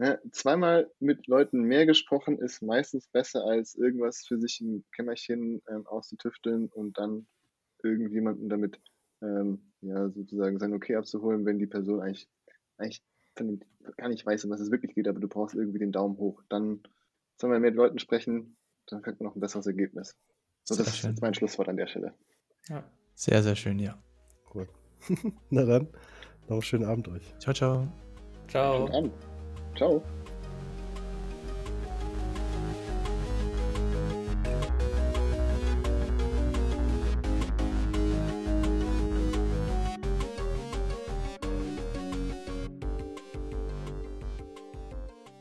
ne, 0.00 0.18
zweimal 0.32 0.90
mit 0.98 1.26
Leuten 1.26 1.60
mehr 1.60 1.84
gesprochen 1.84 2.38
ist 2.38 2.62
meistens 2.62 3.06
besser, 3.06 3.44
als 3.44 3.74
irgendwas 3.74 4.26
für 4.26 4.40
sich 4.40 4.60
im 4.62 4.82
Kämmerchen 4.96 5.62
ähm, 5.68 5.86
auszutüfteln 5.86 6.68
und 6.68 6.98
dann 6.98 7.26
irgendjemanden 7.82 8.48
damit 8.48 8.80
ähm, 9.20 9.60
ja, 9.82 10.08
sozusagen 10.08 10.58
sein 10.58 10.72
Okay 10.72 10.96
abzuholen, 10.96 11.44
wenn 11.44 11.58
die 11.58 11.66
Person 11.66 12.00
eigentlich, 12.00 12.28
eigentlich 12.78 13.02
von 13.36 13.46
dem, 13.46 13.60
gar 13.98 14.08
nicht 14.08 14.24
weiß, 14.24 14.44
um 14.46 14.50
was 14.50 14.60
es 14.60 14.70
wirklich 14.70 14.94
geht, 14.94 15.06
aber 15.06 15.20
du 15.20 15.28
brauchst 15.28 15.54
irgendwie 15.54 15.78
den 15.78 15.92
Daumen 15.92 16.16
hoch. 16.16 16.42
Dann 16.48 16.82
sollen 17.36 17.52
wir 17.52 17.60
mit 17.60 17.74
Leuten 17.74 17.98
sprechen, 17.98 18.56
dann 18.86 19.02
kriegt 19.02 19.20
man 19.20 19.28
noch 19.28 19.36
ein 19.36 19.40
besseres 19.40 19.66
Ergebnis. 19.66 20.16
So, 20.64 20.74
Sehr 20.74 20.84
das 20.84 20.94
ist 20.94 21.00
schön. 21.00 21.10
jetzt 21.10 21.20
mein 21.20 21.34
Schlusswort 21.34 21.68
an 21.68 21.76
der 21.76 21.86
Stelle. 21.86 22.14
Ja. 22.68 22.90
Sehr, 23.14 23.42
sehr 23.42 23.56
schön, 23.56 23.78
ja. 23.78 24.02
Cool. 24.54 24.66
Na 25.50 25.64
dann, 25.66 25.88
noch 26.44 26.52
einen 26.52 26.62
schönen 26.62 26.84
Abend 26.84 27.06
euch. 27.08 27.34
Ciao, 27.38 27.52
ciao. 27.52 27.86
Ciao. 28.48 29.10
Ciao. 29.80 30.19